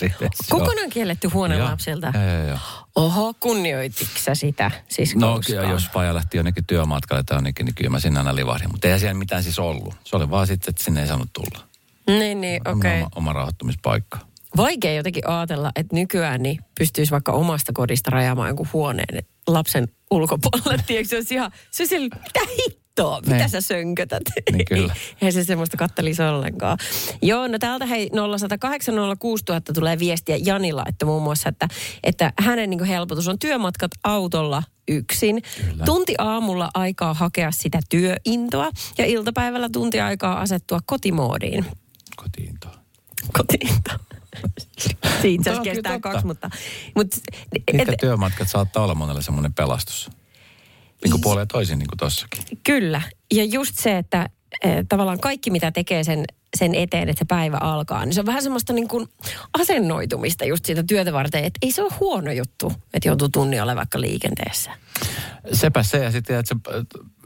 kokonaan 0.50 0.90
kielletty 0.90 1.28
huone 1.28 1.56
Joo. 1.56 1.68
lapsilta. 1.68 2.12
Joo, 2.14 2.24
joo, 2.24 2.48
joo. 2.48 2.58
Oho, 2.96 3.34
kunnioititko 3.40 4.34
sitä? 4.34 4.70
Siis 4.88 5.16
No 5.16 5.34
koskaan? 5.34 5.60
kyllä, 5.62 5.72
jos 5.72 5.88
paja 5.92 6.14
lähti 6.14 6.36
jonnekin 6.36 6.66
työmatkalle 6.66 7.22
tai 7.22 7.36
jonnekin, 7.36 7.66
niin 7.66 7.74
kyllä 7.74 7.90
mä 7.90 8.00
sinne 8.00 8.20
aina 8.20 8.34
livahdin. 8.34 8.70
Mutta 8.72 8.88
ei 8.88 8.98
siellä 9.00 9.14
mitään 9.14 9.42
siis 9.42 9.58
ollut. 9.58 9.94
Se 10.04 10.16
oli 10.16 10.30
vaan 10.30 10.46
sitten, 10.46 10.70
että 10.70 10.84
sinne 10.84 11.00
ei 11.00 11.08
saanut 11.08 11.28
tulla. 11.32 11.64
Niin, 12.06 12.40
niin, 12.40 12.68
okei. 12.68 12.90
Okay. 12.90 13.00
Oma, 13.00 13.10
oma 13.16 13.32
rauhoittumispaikka. 13.32 14.18
Vaikea 14.56 14.94
jotenkin 14.94 15.28
ajatella, 15.28 15.72
että 15.76 15.96
nykyään 15.96 16.42
niin 16.42 16.58
pystyisi 16.78 17.10
vaikka 17.10 17.32
omasta 17.32 17.72
kodista 17.72 18.10
rajaamaan 18.10 18.48
jonkun 18.48 18.68
huoneen 18.72 19.24
lapsen 19.46 19.88
ulkopuolelle. 20.10 20.84
Tiedätkö, 20.86 21.08
se 21.08 21.16
olisi 21.16 21.34
ihan, 21.34 21.52
se 21.70 21.82
olisi 21.82 21.98
mitä 21.98 22.40
hittoa, 22.98 23.20
mitä 23.20 23.36
Niin. 23.36 23.50
sä 23.50 23.60
sönkötät? 23.60 24.22
Niin 24.52 24.64
kyllä. 24.64 24.94
Ei 25.22 25.32
se 25.32 25.44
semmoista 25.44 25.76
kattelisi 25.76 26.22
ollenkaan. 26.22 26.78
Joo, 27.22 27.48
no 27.48 27.58
täältä 27.58 27.86
hei 27.86 28.10
0108 28.10 28.94
06000 29.18 29.72
tulee 29.72 29.98
viestiä 29.98 30.36
Janilla, 30.44 30.84
että 30.88 31.06
muun 31.06 31.22
muassa, 31.22 31.48
että, 31.48 31.68
että 32.02 32.32
hänen 32.40 32.70
niin 32.70 32.84
helpotus 32.84 33.28
on 33.28 33.38
työmatkat 33.38 33.90
autolla 34.04 34.62
yksin. 34.88 35.42
Kyllä. 35.70 35.84
Tunti 35.84 36.14
aamulla 36.18 36.70
aikaa 36.74 37.14
hakea 37.14 37.50
sitä 37.52 37.80
työintoa 37.88 38.70
ja 38.98 39.06
iltapäivällä 39.06 39.68
tunti 39.72 40.00
aikaa 40.00 40.40
asettua 40.40 40.80
kotimoodiin. 40.86 41.64
Kotiin 42.16 42.54
tuo. 42.60 42.70
Kotiinto. 43.32 43.90
Siitä 45.22 45.50
Mutta 45.50 45.54
se 45.64 45.70
kestää 45.70 45.92
totta. 45.92 46.10
kaksi, 46.10 46.26
mutta... 46.26 46.50
mutta 46.94 47.16
et, 47.72 47.88
työmatkat 48.00 48.48
saattaa 48.48 48.84
olla 48.84 48.94
monelle 48.94 49.22
semmoinen 49.22 49.54
pelastus. 49.54 50.10
Niin 51.04 51.20
puoleen 51.20 51.48
toisin, 51.48 51.78
niin 51.78 51.88
kuin 51.88 51.98
tossakin. 51.98 52.44
kyllä. 52.64 53.02
Ja 53.34 53.44
just 53.44 53.78
se, 53.78 53.98
että 53.98 54.28
eh, 54.64 54.84
tavallaan 54.88 55.20
kaikki, 55.20 55.50
mitä 55.50 55.72
tekee 55.72 56.04
sen, 56.04 56.24
sen 56.56 56.74
eteen, 56.74 57.08
että 57.08 57.18
se 57.18 57.24
päivä 57.24 57.56
alkaa, 57.60 58.04
niin 58.04 58.14
se 58.14 58.20
on 58.20 58.26
vähän 58.26 58.42
semmoista 58.42 58.72
niin 58.72 58.88
kuin 58.88 59.08
asennoitumista 59.58 60.44
just 60.44 60.64
siitä 60.64 60.82
työtä 60.82 61.12
varten. 61.12 61.44
Että 61.44 61.58
ei 61.62 61.72
se 61.72 61.82
ole 61.82 61.92
huono 62.00 62.32
juttu, 62.32 62.72
että 62.94 63.08
joutuu 63.08 63.28
tunnin 63.28 63.62
olemaan 63.62 63.76
vaikka 63.76 64.00
liikenteessä. 64.00 64.70
Sepä 65.52 65.82
se, 65.82 65.98
ja 65.98 66.10
sitten 66.10 66.36
että 66.38 66.54
se, 66.54 66.80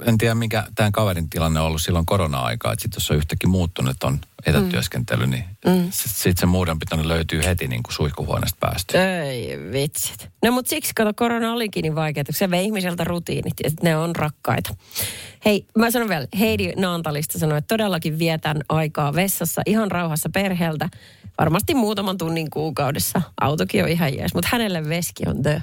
en 0.06 0.18
tiedä 0.18 0.34
mikä 0.34 0.64
tämän 0.74 0.92
kaverin 0.92 1.30
tilanne 1.30 1.60
on 1.60 1.66
ollut 1.66 1.82
silloin 1.82 2.06
korona-aikaa, 2.06 2.72
että 2.72 2.82
sitten 2.82 3.00
jos 3.00 3.10
on 3.10 3.16
yhtäkkiä 3.16 3.50
muuttunut, 3.50 3.90
että 3.90 4.06
on 4.06 4.20
etätyöskentely, 4.46 5.26
niin 5.26 5.44
mm. 5.66 5.88
sitten 5.90 6.36
se 6.36 6.46
muudenpito 6.46 7.08
löytyy 7.08 7.44
heti 7.44 7.68
niin 7.68 7.82
kuin 7.82 7.94
suihkuhuoneesta 7.94 8.56
päästä. 8.60 9.22
Ei 9.22 9.58
vitsit. 9.72 10.28
No 10.44 10.52
mutta 10.52 10.68
siksi 10.68 10.92
kato, 10.94 11.14
korona 11.14 11.52
olikin 11.52 11.82
niin 11.82 11.94
vaikeaa, 11.94 12.24
kun 12.24 12.34
se 12.34 12.50
vei 12.50 12.64
ihmiseltä 12.64 13.04
rutiinit 13.04 13.54
ja 13.64 13.70
sit 13.70 13.82
ne 13.82 13.96
on 13.96 14.16
rakkaita. 14.16 14.74
Hei, 15.44 15.66
mä 15.78 15.90
sanon 15.90 16.08
vielä, 16.08 16.26
Heidi 16.38 16.72
Naantalista 16.76 17.38
sanoi, 17.38 17.58
että 17.58 17.68
todellakin 17.68 18.18
vietän 18.18 18.60
aikaa 18.68 19.14
vessassa 19.14 19.62
ihan 19.66 19.90
rauhassa 19.90 20.30
perheeltä. 20.34 20.88
Varmasti 21.38 21.74
muutaman 21.74 22.18
tunnin 22.18 22.50
kuukaudessa. 22.50 23.22
Autokin 23.40 23.82
on 23.82 23.88
ihan 23.88 24.14
jees, 24.14 24.34
mutta 24.34 24.48
hänelle 24.52 24.88
veski 24.88 25.22
on 25.26 25.42
the 25.42 25.62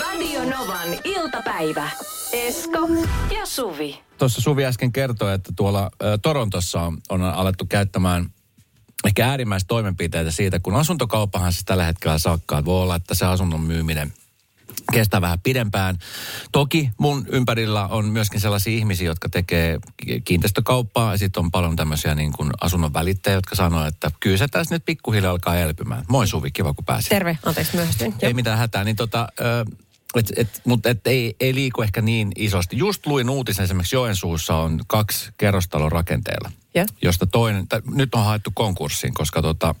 Radio 0.00 0.40
Novan 0.44 0.88
iltapäivä. 1.04 1.90
Esko 2.32 2.88
ja 3.38 3.46
Suvi. 3.46 4.00
Tuossa 4.18 4.40
Suvi 4.40 4.64
äsken 4.64 4.92
kertoi, 4.92 5.34
että 5.34 5.52
tuolla 5.56 5.84
ä, 5.84 6.18
Torontossa 6.18 6.80
on, 6.80 6.98
on 7.08 7.22
alettu 7.22 7.66
käyttämään 7.66 8.30
ehkä 9.06 9.28
äärimmäistä 9.28 9.68
toimenpiteitä 9.68 10.30
siitä, 10.30 10.60
kun 10.60 10.76
asuntokauppahan 10.76 11.52
siis 11.52 11.64
tällä 11.64 11.84
hetkellä 11.84 12.18
sakkaa. 12.18 12.64
Voi 12.64 12.82
olla, 12.82 12.96
että 12.96 13.14
se 13.14 13.26
asunnon 13.26 13.60
myyminen 13.60 14.12
kestää 14.92 15.20
vähän 15.20 15.40
pidempään. 15.40 15.98
Toki 16.52 16.90
mun 16.98 17.26
ympärillä 17.28 17.86
on 17.86 18.04
myöskin 18.04 18.40
sellaisia 18.40 18.76
ihmisiä, 18.78 19.06
jotka 19.06 19.28
tekee 19.28 19.78
kiinteistökauppaa 20.24 21.12
ja 21.12 21.18
sitten 21.18 21.44
on 21.44 21.50
paljon 21.50 21.76
tämmöisiä 21.76 22.14
niin 22.14 22.32
kuin 22.32 22.50
asunnon 22.60 22.94
välittäjiä, 22.94 23.36
jotka 23.36 23.54
sanoo, 23.54 23.86
että 23.86 24.10
kyllä 24.20 24.36
se 24.36 24.48
tässä 24.48 24.74
nyt 24.74 24.84
pikkuhiljaa 24.84 25.30
alkaa 25.32 25.56
elpymään. 25.56 26.04
Moi 26.08 26.26
Suvi, 26.26 26.50
kiva 26.50 26.74
kun 26.74 26.84
pääsit. 26.84 27.08
Terve, 27.08 27.38
anteeksi 27.46 27.76
myöhästyin. 27.76 28.14
Ei 28.22 28.34
mitään 28.34 28.58
hätää, 28.58 28.84
niin 28.84 28.96
tota, 28.96 29.28
et, 30.14 30.32
et, 30.36 30.60
mutta 30.64 30.90
et 30.90 31.06
ei, 31.06 31.36
ei 31.40 31.54
liiku 31.54 31.82
ehkä 31.82 32.02
niin 32.02 32.32
isosti. 32.36 32.78
Just 32.78 33.06
luin 33.06 33.30
uutisen, 33.30 33.64
esimerkiksi 33.64 33.96
Joensuussa 33.96 34.56
on 34.56 34.80
kaksi 34.86 35.30
kerrostalon 35.36 35.92
rakenteella, 35.92 36.52
Ja? 36.74 36.86
josta 37.02 37.26
toinen, 37.26 37.68
t- 37.68 37.94
nyt 37.94 38.14
on 38.14 38.24
haettu 38.24 38.50
konkurssiin, 38.54 39.14
koska 39.14 39.42
tota, 39.42 39.74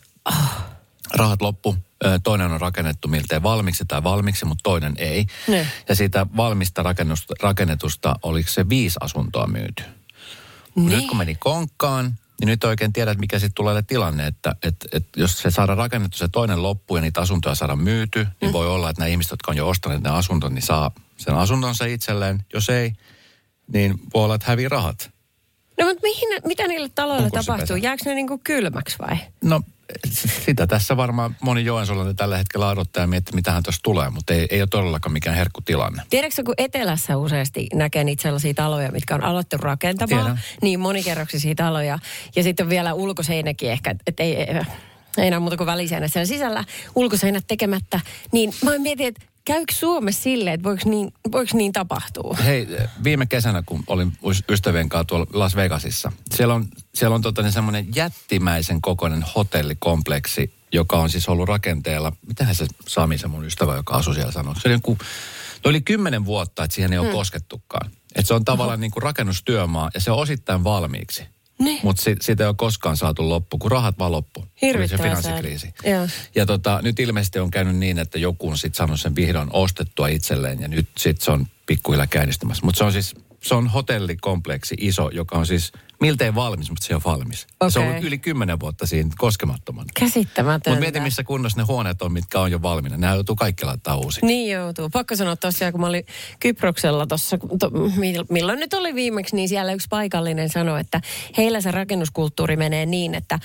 rahat 1.14 1.42
loppu. 1.42 1.76
Toinen 2.22 2.52
on 2.52 2.60
rakennettu 2.60 3.08
miltei 3.08 3.42
valmiiksi 3.42 3.84
tai 3.88 4.02
valmiiksi, 4.02 4.44
mutta 4.44 4.62
toinen 4.62 4.94
ei. 4.96 5.26
Ne. 5.48 5.68
Ja 5.88 5.94
siitä 5.94 6.26
valmista 6.36 6.82
rakennusta, 6.82 7.34
rakennetusta, 7.42 8.16
oliko 8.22 8.50
se 8.50 8.68
viisi 8.68 8.96
asuntoa 9.00 9.46
myyty. 9.46 9.82
Ne. 10.76 10.96
Nyt 10.96 11.06
kun 11.06 11.16
meni 11.16 11.34
konkkaan, 11.34 12.18
niin 12.40 12.48
nyt 12.48 12.64
oikein 12.64 12.92
tiedät, 12.92 13.18
mikä 13.18 13.38
sitten 13.38 13.54
tulee 13.54 13.82
tilanne, 13.82 14.26
että 14.26 14.56
et, 14.62 14.76
et 14.92 15.06
jos 15.16 15.38
se 15.38 15.50
saadaan 15.50 15.78
rakennettu 15.78 16.18
se 16.18 16.28
toinen 16.28 16.62
loppu 16.62 16.96
ja 16.96 17.02
niitä 17.02 17.20
asuntoja 17.20 17.54
saadaan 17.54 17.78
myyty, 17.78 18.26
niin 18.40 18.52
voi 18.52 18.66
olla, 18.66 18.90
että 18.90 19.00
nämä 19.00 19.08
ihmiset, 19.08 19.30
jotka 19.30 19.50
on 19.50 19.56
jo 19.56 19.68
ostaneet 19.68 20.02
ne 20.02 20.10
asuntot, 20.10 20.52
niin 20.52 20.62
saa 20.62 20.90
sen 21.16 21.34
asuntonsa 21.34 21.84
itselleen. 21.84 22.44
Jos 22.54 22.68
ei, 22.68 22.92
niin 23.72 24.00
voi 24.14 24.24
olla, 24.24 24.34
että 24.34 24.46
hävii 24.50 24.68
rahat. 24.68 25.10
No 25.78 25.86
mutta 25.86 26.02
mihin, 26.02 26.28
mitä 26.46 26.68
niille 26.68 26.88
taloille 26.88 27.30
tapahtuu? 27.30 27.76
Jääkö 27.76 28.02
ne 28.04 28.14
niinku 28.14 28.40
kylmäksi 28.44 28.98
vai? 28.98 29.16
No 29.44 29.60
sitä 30.44 30.66
tässä 30.66 30.96
varmaan 30.96 31.36
moni 31.40 31.64
Joensuulainen 31.64 32.16
tällä 32.16 32.36
hetkellä 32.36 32.68
odottaa 32.68 33.02
ja 33.02 33.06
miettii, 33.06 33.34
mitähän 33.34 33.62
tuossa 33.62 33.80
tulee, 33.82 34.10
mutta 34.10 34.34
ei, 34.34 34.46
ei 34.50 34.62
ole 34.62 34.68
todellakaan 34.70 35.12
mikään 35.12 35.36
herkkutilanne. 35.36 36.02
Tiedätkö, 36.10 36.42
kun 36.44 36.54
etelässä 36.58 37.16
useasti 37.16 37.66
näkee 37.74 38.04
niitä 38.04 38.22
sellaisia 38.22 38.54
taloja, 38.54 38.92
mitkä 38.92 39.14
on 39.14 39.24
aloittu 39.24 39.56
rakentamaan, 39.56 40.24
Tiedän. 40.24 40.40
niin 40.62 40.80
monikerroksisia 40.80 41.54
taloja, 41.54 41.98
ja 42.36 42.42
sitten 42.42 42.64
on 42.64 42.70
vielä 42.70 42.94
ulkoseinäkin 42.94 43.70
ehkä, 43.70 43.94
että 44.06 44.22
ei, 44.22 44.36
ei, 44.36 44.46
ei 45.18 45.26
enää 45.26 45.40
muuta 45.40 45.56
kuin 45.56 45.66
väliseinä 45.66 46.08
siellä 46.08 46.26
sisällä, 46.26 46.64
ulkoseinät 46.94 47.44
tekemättä, 47.48 48.00
niin 48.32 48.54
mä 48.64 48.78
mietin, 48.78 49.06
että 49.06 49.33
käykö 49.44 49.74
Suomessa 49.74 50.22
silleen, 50.22 50.54
että 50.54 50.64
voiko 50.64 50.90
niin, 50.90 51.12
voiko 51.32 51.50
niin 51.56 51.72
tapahtua? 51.72 52.36
Hei, 52.44 52.68
viime 53.04 53.26
kesänä, 53.26 53.62
kun 53.66 53.84
olin 53.86 54.12
ys- 54.22 54.44
ystävien 54.52 54.88
kanssa 54.88 55.04
tuolla 55.04 55.26
Las 55.32 55.56
Vegasissa, 55.56 56.12
siellä 56.34 56.54
on, 56.54 56.68
siellä 56.94 57.14
on 57.14 57.22
tota, 57.22 57.42
niin 57.42 57.52
semmoinen 57.52 57.86
jättimäisen 57.94 58.80
kokoinen 58.80 59.24
hotellikompleksi, 59.36 60.52
joka 60.72 60.96
on 60.96 61.10
siis 61.10 61.28
ollut 61.28 61.48
rakenteella. 61.48 62.12
Mitähän 62.26 62.54
se 62.54 62.66
Sami, 62.88 63.18
se 63.18 63.28
mun 63.28 63.44
ystävä, 63.44 63.76
joka 63.76 63.94
asui 63.94 64.14
siellä, 64.14 64.32
sanoi? 64.32 64.54
Se 64.60 64.68
oli, 64.68 64.74
joku, 64.74 64.98
no 65.64 65.68
oli 65.68 65.80
kymmenen 65.80 66.24
vuotta, 66.24 66.64
että 66.64 66.74
siihen 66.74 66.92
ei 66.92 66.98
ole 66.98 67.06
hmm. 67.06 67.16
koskettukaan. 67.16 67.90
Että 68.14 68.28
se 68.28 68.34
on 68.34 68.44
tavallaan 68.44 68.80
niin 68.80 68.90
kuin 68.90 69.02
rakennustyömaa 69.02 69.90
ja 69.94 70.00
se 70.00 70.10
on 70.10 70.18
osittain 70.18 70.64
valmiiksi. 70.64 71.24
Niin. 71.58 71.80
Mutta 71.82 72.02
si- 72.02 72.16
siitä 72.20 72.44
ei 72.44 72.48
ole 72.48 72.54
koskaan 72.58 72.96
saatu 72.96 73.28
loppu, 73.28 73.58
kun 73.58 73.70
rahat 73.70 73.98
vaan 73.98 74.12
loppu. 74.12 74.40
Oli 74.40 74.48
se 74.60 74.66
Hirvittävä 74.66 75.02
finanssikriisi. 75.02 75.74
Joo. 75.84 76.08
Ja 76.34 76.46
tota, 76.46 76.80
nyt 76.82 77.00
ilmeisesti 77.00 77.38
on 77.38 77.50
käynyt 77.50 77.76
niin, 77.76 77.98
että 77.98 78.18
joku 78.18 78.48
on 78.48 78.58
sitten 78.58 78.76
saanut 78.76 79.00
sen 79.00 79.16
vihdoin 79.16 79.48
ostettua 79.52 80.08
itselleen 80.08 80.60
ja 80.60 80.68
nyt 80.68 80.88
sitten 80.98 81.24
se 81.24 81.30
on 81.30 81.46
pikkuhiljaa 81.66 82.06
käynnistymässä. 82.06 82.64
Mutta 82.64 82.78
se 82.78 82.84
on 82.84 82.92
siis, 82.92 83.14
se 83.42 83.54
on 83.54 83.68
hotellikompleksi 83.68 84.74
iso, 84.78 85.10
joka 85.12 85.38
on 85.38 85.46
siis 85.46 85.72
miltei 86.06 86.34
valmis, 86.34 86.70
mutta 86.70 86.86
se 86.86 86.94
on 86.94 87.00
valmis. 87.04 87.46
Se 87.68 87.78
on 87.78 87.86
ollut 87.86 88.04
yli 88.04 88.18
kymmenen 88.18 88.60
vuotta 88.60 88.86
siinä 88.86 89.10
koskemattomana. 89.18 89.88
Käsittämätöntä. 90.00 90.70
Mutta 90.70 90.80
mieti, 90.80 91.00
missä 91.00 91.24
kunnossa 91.24 91.60
ne 91.60 91.64
huoneet 91.64 92.02
on, 92.02 92.12
mitkä 92.12 92.40
on 92.40 92.50
jo 92.50 92.62
valmiina. 92.62 92.96
Nämä 92.96 93.14
joutuu 93.14 93.36
kaikki 93.36 93.64
laittaa 93.64 93.96
uusiksi. 93.96 94.26
Niin 94.26 94.52
joutuu. 94.52 94.90
Pakko 94.90 95.16
sanoa 95.16 95.36
tosiaan, 95.36 95.72
kun 95.72 95.80
mä 95.80 95.86
olin 95.86 96.06
Kyproksella 96.40 97.06
tuossa, 97.06 97.38
to, 97.58 97.68
mil- 97.70 98.26
milloin 98.30 98.60
nyt 98.60 98.74
oli 98.74 98.94
viimeksi, 98.94 99.36
niin 99.36 99.48
siellä 99.48 99.72
yksi 99.72 99.86
paikallinen 99.90 100.48
sanoi, 100.48 100.80
että 100.80 101.00
heillä 101.36 101.60
se 101.60 101.70
rakennuskulttuuri 101.70 102.56
menee 102.56 102.86
niin, 102.86 103.14
että, 103.14 103.38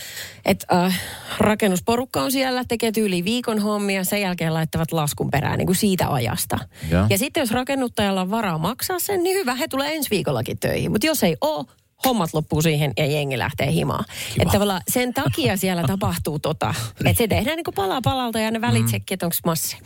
että 0.46 0.86
äh, 0.86 1.02
rakennusporukka 1.38 2.22
on 2.22 2.32
siellä, 2.32 2.64
tekee 2.68 2.92
yli 2.98 3.24
viikon 3.24 3.60
hommia, 3.60 4.04
sen 4.04 4.22
jälkeen 4.22 4.54
laittavat 4.54 4.92
laskun 4.92 5.32
perään 5.32 5.58
niin 5.58 5.66
kuin 5.66 5.76
siitä 5.76 6.14
ajasta. 6.14 6.60
Ja. 6.90 7.08
ja 7.10 7.18
sitten 7.18 7.42
jos 7.42 7.52
rakennuttajalla 7.52 8.22
on 8.22 8.32
varaa 8.32 8.58
maksaa 8.58 9.00
sen, 9.00 9.24
niin 9.24 9.38
hyvä, 9.38 9.56
he 9.56 9.68
tulee 9.68 9.96
ensi 9.96 10.10
viikollakin 10.10 10.60
töihin. 10.60 10.92
Mutta 10.92 11.08
jos 11.08 11.24
ei 11.24 11.38
ole, 11.42 11.66
hommat 12.06 12.34
loppuu 12.34 12.62
siihen 12.62 12.94
ja 12.98 13.06
jengi 13.06 13.38
lähtee 13.38 13.72
himaan. 13.72 14.06
Että 14.40 14.52
tavallaan 14.52 14.82
sen 14.88 15.14
takia 15.14 15.58
siellä 15.58 15.84
tapahtuu 15.88 16.40
tota, 16.40 16.76
että 17.06 17.18
se 17.18 17.28
tehdään 17.28 17.56
niin 17.56 17.64
kuin 17.64 17.76
pala 17.76 18.02
palalta 18.04 18.40
ja 18.40 18.52
ne 18.52 18.62
välit 18.62 18.86
mm. 18.86 19.02
että 19.12 19.26
onko 19.26 19.36
massi. 19.46 19.78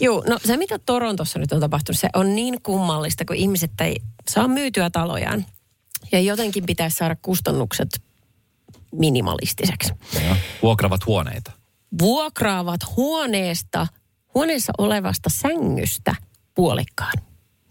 Joo, 0.00 0.24
no 0.28 0.38
se 0.44 0.56
mitä 0.56 0.78
Torontossa 0.78 1.38
nyt 1.38 1.52
on 1.52 1.60
tapahtunut, 1.60 1.98
se 1.98 2.08
on 2.14 2.34
niin 2.34 2.62
kummallista, 2.62 3.24
kun 3.24 3.36
ihmiset 3.36 3.80
ei 3.80 3.96
saa 4.30 4.48
myytyä 4.48 4.90
talojaan. 4.90 5.46
Ja 6.12 6.20
jotenkin 6.20 6.66
pitäisi 6.66 6.96
saada 6.96 7.16
kustannukset 7.22 8.02
minimalistiseksi. 8.92 9.92
Ja 10.28 10.36
vuokravat 10.62 11.06
huoneita. 11.06 11.52
Vuokraavat 12.00 12.80
huoneesta, 12.96 13.86
huoneessa 14.34 14.72
olevasta 14.78 15.30
sängystä 15.30 16.14
puolikkaan. 16.54 17.12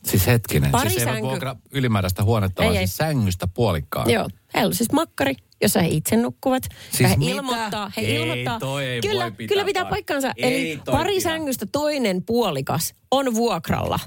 Siis 0.06 0.28
hetkinen. 0.28 0.72
Pari 0.72 0.90
siis 0.90 1.04
sänky. 1.04 1.22
vuokra 1.22 1.56
ylimääräistä 1.72 2.24
huonetta, 2.24 2.64
Ei, 2.64 2.68
vaan 2.70 2.78
ei. 2.80 2.88
siis 2.88 2.98
sängystä 2.98 3.48
puolikkaan. 3.48 4.10
Joo, 4.10 4.28
heillä 4.56 4.68
on 4.68 4.74
siis 4.76 4.92
makkari, 4.92 5.36
jossa 5.62 5.82
he 5.82 5.88
itse 5.88 6.16
nukkuvat. 6.18 6.64
Siis 6.92 7.10
he 7.10 7.16
mitä? 7.18 7.32
ilmoittaa, 7.32 7.92
he 7.98 8.02
Ei, 8.02 8.16
ilmoittaa. 8.16 8.60
toi 8.60 8.86
ei 8.86 9.02
kyllä, 9.02 9.24
voi 9.24 9.32
pitää 9.32 9.48
kyllä 9.48 9.66
pitää 9.66 9.86
paikkansa. 9.86 10.32
Ei 10.38 10.72
Eli 10.72 10.82
pari 10.86 11.10
pidä. 11.14 11.22
sängystä 11.24 11.66
toinen 11.72 12.24
puolikas 12.24 12.94
on 13.12 13.34
vuokralla. 13.34 14.00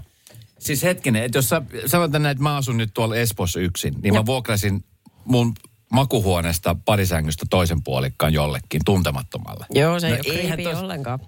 Siis 0.59 0.83
hetkinen, 0.83 1.23
että 1.23 1.39
jos 1.39 1.49
sä 1.49 1.63
sanotaan 1.87 2.23
näin, 2.23 2.33
että 2.33 2.43
mä 2.43 2.57
asun 2.57 2.77
nyt 2.77 2.91
tuolla 2.95 3.17
Espoossa 3.17 3.61
yksin, 3.61 3.95
niin 4.03 4.15
Joo. 4.15 4.23
mä 4.23 4.27
vuokrasin 4.27 4.85
mun 5.25 5.53
makuhuoneesta 5.93 6.77
parisängystä 6.85 7.47
toisen 7.51 7.83
puolikkaan 7.85 8.33
jollekin 8.33 8.81
tuntemattomalle. 8.85 9.67
Joo, 9.71 10.01
se 10.01 10.07
ei 10.07 10.13
No 10.13 10.19
ole 10.27 10.35
creepy 10.35 10.63
tos- 10.63 10.77
ollenkaan. 10.83 11.19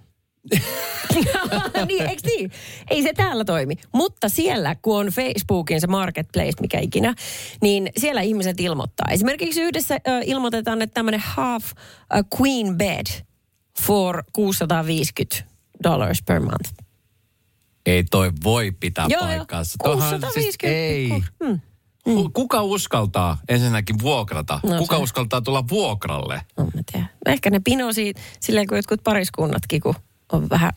niin, 1.88 2.02
eikö 2.08 2.22
niin? 2.26 2.50
Ei 2.90 3.02
se 3.02 3.12
täällä 3.12 3.44
toimi. 3.44 3.74
Mutta 3.94 4.28
siellä, 4.28 4.74
kun 4.82 4.96
on 4.98 5.06
Facebookin 5.06 5.80
se 5.80 5.86
marketplace, 5.86 6.52
mikä 6.60 6.80
ikinä, 6.80 7.14
niin 7.62 7.90
siellä 7.96 8.20
ihmiset 8.20 8.60
ilmoittaa. 8.60 9.06
Esimerkiksi 9.10 9.60
yhdessä 9.62 9.94
ö, 9.94 9.98
ilmoitetaan, 10.24 10.82
että 10.82 10.94
tämmöinen 10.94 11.20
half 11.20 11.64
a 12.10 12.22
queen 12.40 12.76
bed 12.78 13.06
for 13.82 14.22
650 14.32 15.44
dollars 15.84 16.22
per 16.22 16.40
month. 16.40 16.72
Ei 17.86 18.04
toi 18.04 18.32
voi 18.44 18.72
pitää 18.80 19.06
Joo, 19.08 19.20
joo. 19.20 19.28
paikkaansa. 19.36 19.74
Toihan 19.82 20.20
650. 20.20 20.78
ei. 20.78 21.08
Hmm. 21.44 21.60
Hu- 22.08 22.30
Kuka 22.32 22.62
uskaltaa 22.62 23.38
ensinnäkin 23.48 23.96
vuokrata? 24.02 24.60
No 24.62 24.78
Kuka 24.78 24.96
se- 24.96 25.02
uskaltaa 25.02 25.40
tulla 25.40 25.64
vuokralle? 25.70 26.40
No, 26.58 26.64
mä 26.64 26.70
tiedän. 26.92 27.10
Ehkä 27.26 27.50
ne 27.50 27.60
pinosi 27.64 28.14
silleen, 28.40 28.66
kun 28.66 28.76
jotkut 28.78 29.00
pariskunnatkin, 29.04 29.80
kun 29.80 29.94
on 30.32 30.48
vähän 30.50 30.72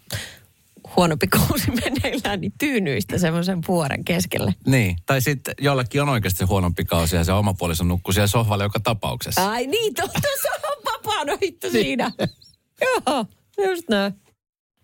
huonompi 0.96 1.28
kausi 1.48 1.72
meneillään, 1.72 2.42
niin 2.42 2.54
tyynyistä 2.60 3.18
semmoisen 3.18 3.60
vuoren 3.68 4.06
keskelle. 4.06 4.56
Niin, 4.66 4.98
tai 5.06 5.22
sitten 5.22 5.54
jollekin 5.62 6.02
on 6.02 6.10
oikeasti 6.10 6.44
huonompi 6.46 6.86
kausi 6.86 7.16
ja 7.16 7.24
se 7.24 7.32
oma 7.32 7.54
puoliso 7.54 7.84
nukkuu 7.84 8.14
siellä 8.14 8.28
sohvalle 8.28 8.64
joka 8.64 8.80
tapauksessa. 8.80 9.52
Ai 9.52 9.68
niin, 9.68 9.94
totta, 9.94 10.20
se 10.42 10.50
on 10.50 10.84
vapaana 10.94 11.38
hitto 11.42 11.70
siinä. 11.70 12.12
Joo, 12.82 13.26
just 13.68 13.90
näin. 13.90 14.14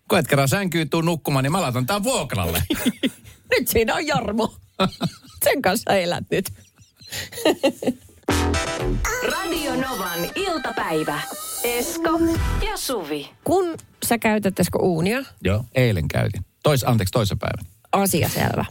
Kun 0.09 0.19
et 0.19 0.27
kerran 0.27 0.49
sänkyy 0.49 0.85
tuu 0.85 1.01
nukkumaan, 1.01 1.43
niin 1.43 1.51
mä 1.51 1.61
laitan 1.61 1.85
tää 1.85 2.03
vuokralle. 2.03 2.63
Nyt 3.51 3.67
siinä 3.67 3.95
on 3.95 4.07
Jarmo. 4.07 4.55
Sen 5.43 5.61
kanssa 5.61 5.93
elät 5.93 6.23
nyt. 6.31 6.53
Radio 9.31 9.75
Novan 9.75 10.19
iltapäivä. 10.35 11.21
Esko 11.65 12.19
ja 12.71 12.77
Suvi. 12.77 13.29
Kun 13.43 13.77
sä 14.05 14.17
käytät 14.17 14.59
Esko 14.59 14.79
uunia, 14.79 15.23
Joo. 15.43 15.65
Eilen 15.75 16.07
käytin. 16.07 16.45
Tois, 16.63 16.83
anteeksi, 16.83 17.11
toisen 17.11 17.39
päivän. 17.39 17.65
asia 17.91 18.29
selvä. 18.29 18.65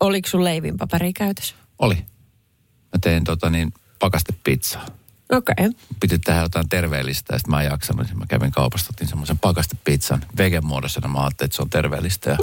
Oliko 0.00 0.28
sun 0.28 0.44
leivinpaperi 0.44 1.12
käytössä? 1.12 1.54
Oli. 1.78 1.94
Mä 1.94 2.98
tein 3.00 3.24
tota 3.24 3.50
niin, 3.50 3.72
pakastepizzaa. 3.98 4.86
Okei. 5.32 5.54
Okay. 5.58 5.70
Piti 6.00 6.18
tehdä 6.18 6.40
jotain 6.40 6.68
terveellistä 6.68 7.34
ja 7.34 7.38
sitten 7.38 7.50
mä 7.50 7.62
en 7.62 7.70
jaksanut. 7.70 8.06
Niin 8.06 8.18
Mä 8.18 8.24
kävin 8.28 8.50
kaupasta, 8.52 8.90
otin 8.96 9.08
semmoisen 9.08 9.38
pakastepizzan 9.38 10.24
vegan 10.38 10.66
muodossa. 10.66 11.00
ja 11.02 11.08
Mä 11.08 11.24
ajattelin, 11.24 11.46
että 11.48 11.56
se 11.56 11.62
on 11.62 11.70
terveellistä. 11.70 12.30
Ja 12.30 12.36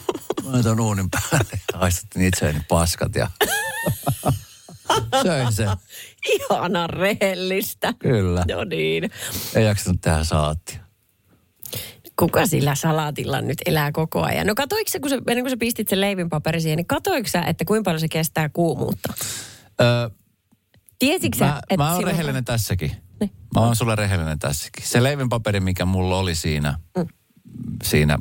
mä 0.44 0.52
laitan 0.52 0.80
uunin 0.80 1.10
päälle 1.10 1.60
ja 1.72 1.78
haistattiin 1.78 2.24
itseäni 2.26 2.60
paskat 2.68 3.14
ja 3.14 3.30
söin 5.22 5.52
sen. 5.52 5.68
Ihana 6.28 6.86
rehellistä. 6.86 7.94
Kyllä. 7.98 8.44
No 8.54 8.64
niin. 8.64 9.10
Ei 9.54 9.64
jaksanut 9.64 10.00
tehdä 10.00 10.24
saattia. 10.24 10.80
Kuka 12.18 12.46
sillä 12.46 12.74
salaatilla 12.74 13.40
nyt 13.40 13.58
elää 13.66 13.92
koko 13.92 14.22
ajan? 14.22 14.46
No 14.46 14.54
katoiko 14.54 14.90
sä, 14.90 15.00
kun 15.00 15.10
sä, 15.10 15.16
ennen 15.16 15.44
kuin 15.44 15.50
sä 15.50 15.56
pistit 15.56 15.88
sen 15.88 16.00
leivinpaperi 16.00 16.60
siihen, 16.60 16.76
niin 16.76 16.86
katoiko 16.86 17.28
sä, 17.28 17.42
että 17.42 17.64
kuinka 17.64 17.88
paljon 17.88 18.00
se 18.00 18.08
kestää 18.08 18.48
kuumuutta? 18.48 19.12
Öö, 19.80 20.08
Tiesitkö 20.98 21.38
sä, 21.38 21.44
mä, 21.44 21.60
että 21.70 21.84
mä 21.84 21.94
oon 21.94 22.04
rehellinen 22.04 22.44
tässäkin. 22.44 22.92
Niin. 23.20 23.30
Mä 23.54 23.60
oon 23.60 23.76
sulle 23.76 23.96
rehellinen 23.96 24.38
tässäkin. 24.38 24.86
Se 24.86 25.02
leivinpaperi, 25.02 25.60
mikä 25.60 25.84
mulla 25.84 26.18
oli 26.18 26.34
siinä, 26.34 26.78
Mm. 26.98 27.06
siinä 27.82 28.18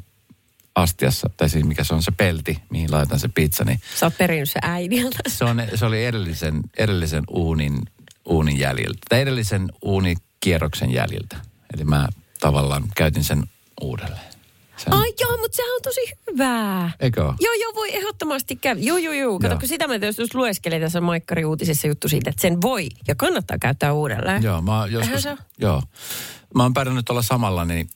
astiassa, 0.81 1.29
tai 1.37 1.49
siis 1.49 1.65
mikä 1.65 1.83
se 1.83 1.93
on 1.93 2.03
se 2.03 2.11
pelti, 2.11 2.59
mihin 2.69 2.91
laitan 2.91 3.19
se 3.19 3.27
pizza, 3.27 3.63
niin 3.63 3.79
Sä 3.95 4.05
oot 4.05 4.17
perinnyt 4.17 4.49
se 4.49 4.59
äidiltä. 4.63 5.17
se, 5.27 5.45
on, 5.45 5.61
se 5.75 5.85
oli 5.85 6.05
edellisen, 6.05 6.61
edellisen 6.77 7.23
uunin, 7.29 7.81
uunin 8.25 8.59
jäljiltä, 8.59 8.99
tai 9.09 9.21
edellisen 9.21 9.69
uunikierroksen 9.81 10.91
jäljiltä. 10.93 11.35
Eli 11.73 11.83
mä 11.85 12.07
tavallaan 12.39 12.83
käytin 12.95 13.23
sen 13.23 13.43
uudelleen. 13.81 14.29
Sen, 14.77 14.93
Ai 14.93 15.13
joo, 15.19 15.37
mutta 15.37 15.55
sehän 15.55 15.75
on 15.75 15.81
tosi 15.83 16.01
hyvää. 16.31 16.91
Eikö 16.99 17.25
oo? 17.25 17.35
Joo, 17.39 17.53
joo, 17.53 17.75
voi 17.75 17.95
ehdottomasti 17.97 18.55
käydä. 18.55 18.79
Joo, 18.79 18.97
joo, 18.97 19.13
joo. 19.13 19.39
Kato, 19.39 19.53
Joo. 19.53 19.59
kun 19.59 19.67
sitä 19.69 19.87
mä 19.87 19.95
jos 19.95 20.19
just 20.19 20.33
lueskelin 20.35 20.81
tässä 20.81 21.01
Maikkari-uutisessa 21.01 21.87
juttu 21.87 22.09
siitä, 22.09 22.29
että 22.29 22.41
sen 22.41 22.61
voi 22.61 22.89
ja 23.07 23.15
kannattaa 23.15 23.57
käyttää 23.61 23.93
uudelleen. 23.93 24.43
Joo, 24.43 24.61
mä 24.61 24.87
joskus, 24.89 25.23
se 25.23 25.29
ole? 25.29 25.37
joo. 25.57 25.83
Mä 26.55 26.63
oon 26.63 26.73
pärjännyt 26.73 27.09
olla 27.09 27.21
samalla, 27.21 27.65
niin 27.65 27.89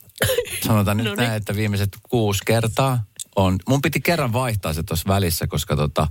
sanotaan 0.66 0.96
nyt 0.96 1.06
No 1.06 1.10
niin. 1.14 1.16
näin, 1.26 1.32
että 1.36 1.56
viimeiset 1.56 1.98
kuusi 2.02 2.42
kertaa 2.46 3.04
on. 3.36 3.58
Mun 3.68 3.82
piti 3.82 4.00
kerran 4.00 4.32
vaihtaa 4.32 4.72
se 4.72 4.82
tuossa 4.82 5.08
välissä, 5.08 5.46
koska 5.46 5.76
tota, 5.76 6.08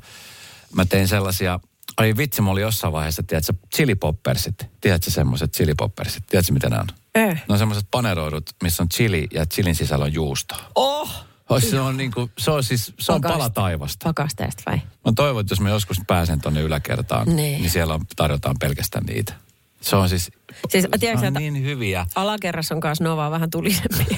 mä 0.76 0.86
tein 0.86 1.08
sellaisia, 1.08 1.60
ai 1.98 2.14
vitsi, 2.18 2.42
mä 2.42 2.50
olin 2.52 2.62
jossain 2.62 2.94
vaiheessa, 2.94 3.24
tiedätkö, 3.24 3.54
chilipoppersit. 3.76 4.56
Tiedätkö 4.82 5.12
semmoiset 5.12 5.54
chilipoppersit? 5.54 6.24
Tiedätkö, 6.28 6.54
mitä 6.54 6.70
ne 6.70 6.80
on? 6.80 6.88
Eh. 7.16 7.34
Ne 7.36 7.54
on 7.54 7.58
semmoiset 7.60 7.88
paneroidut, 7.92 8.50
missä 8.64 8.84
on 8.84 8.90
chili 8.90 9.28
ja 9.34 9.46
chilin 9.46 9.76
sisällä 9.76 10.06
on 10.06 10.14
juustoa. 10.14 10.60
Oh! 10.76 11.26
Oh, 11.50 11.62
se 11.64 11.80
on 11.80 11.98
niinku, 11.98 12.30
se 12.38 12.52
on 12.52 12.64
siis, 12.64 12.94
se 13.00 13.12
on 13.12 13.22
Pakast- 13.24 13.32
pala 13.32 13.50
taivasta. 13.50 14.04
Pakasteesta 14.04 14.64
vai? 14.66 14.76
Mä 15.06 15.12
toivon, 15.16 15.42
että 15.42 15.52
jos 15.52 15.60
mä 15.60 15.70
joskus 15.70 15.98
pääsen 16.08 16.42
tonne 16.42 16.62
yläkertaan, 16.62 17.26
Niin. 17.28 17.36
niin, 17.36 17.62
niin 17.62 17.70
siellä 17.72 17.94
on, 17.94 18.02
tarjotaan 18.16 18.56
pelkästään 18.60 19.06
niitä. 19.06 19.34
Se 19.84 19.96
on 19.96 20.10
siis, 20.10 20.32
Siis, 20.70 20.88
tiedätkö, 21.00 21.28
on 21.28 21.28
että 21.28 21.40
niin 21.40 21.64
hyviä. 21.64 22.06
alakerras 22.16 22.72
on 22.72 22.80
kanssa 22.80 23.04
Nova 23.04 23.32
vähän 23.32 23.50
tulisempi. 23.50 24.18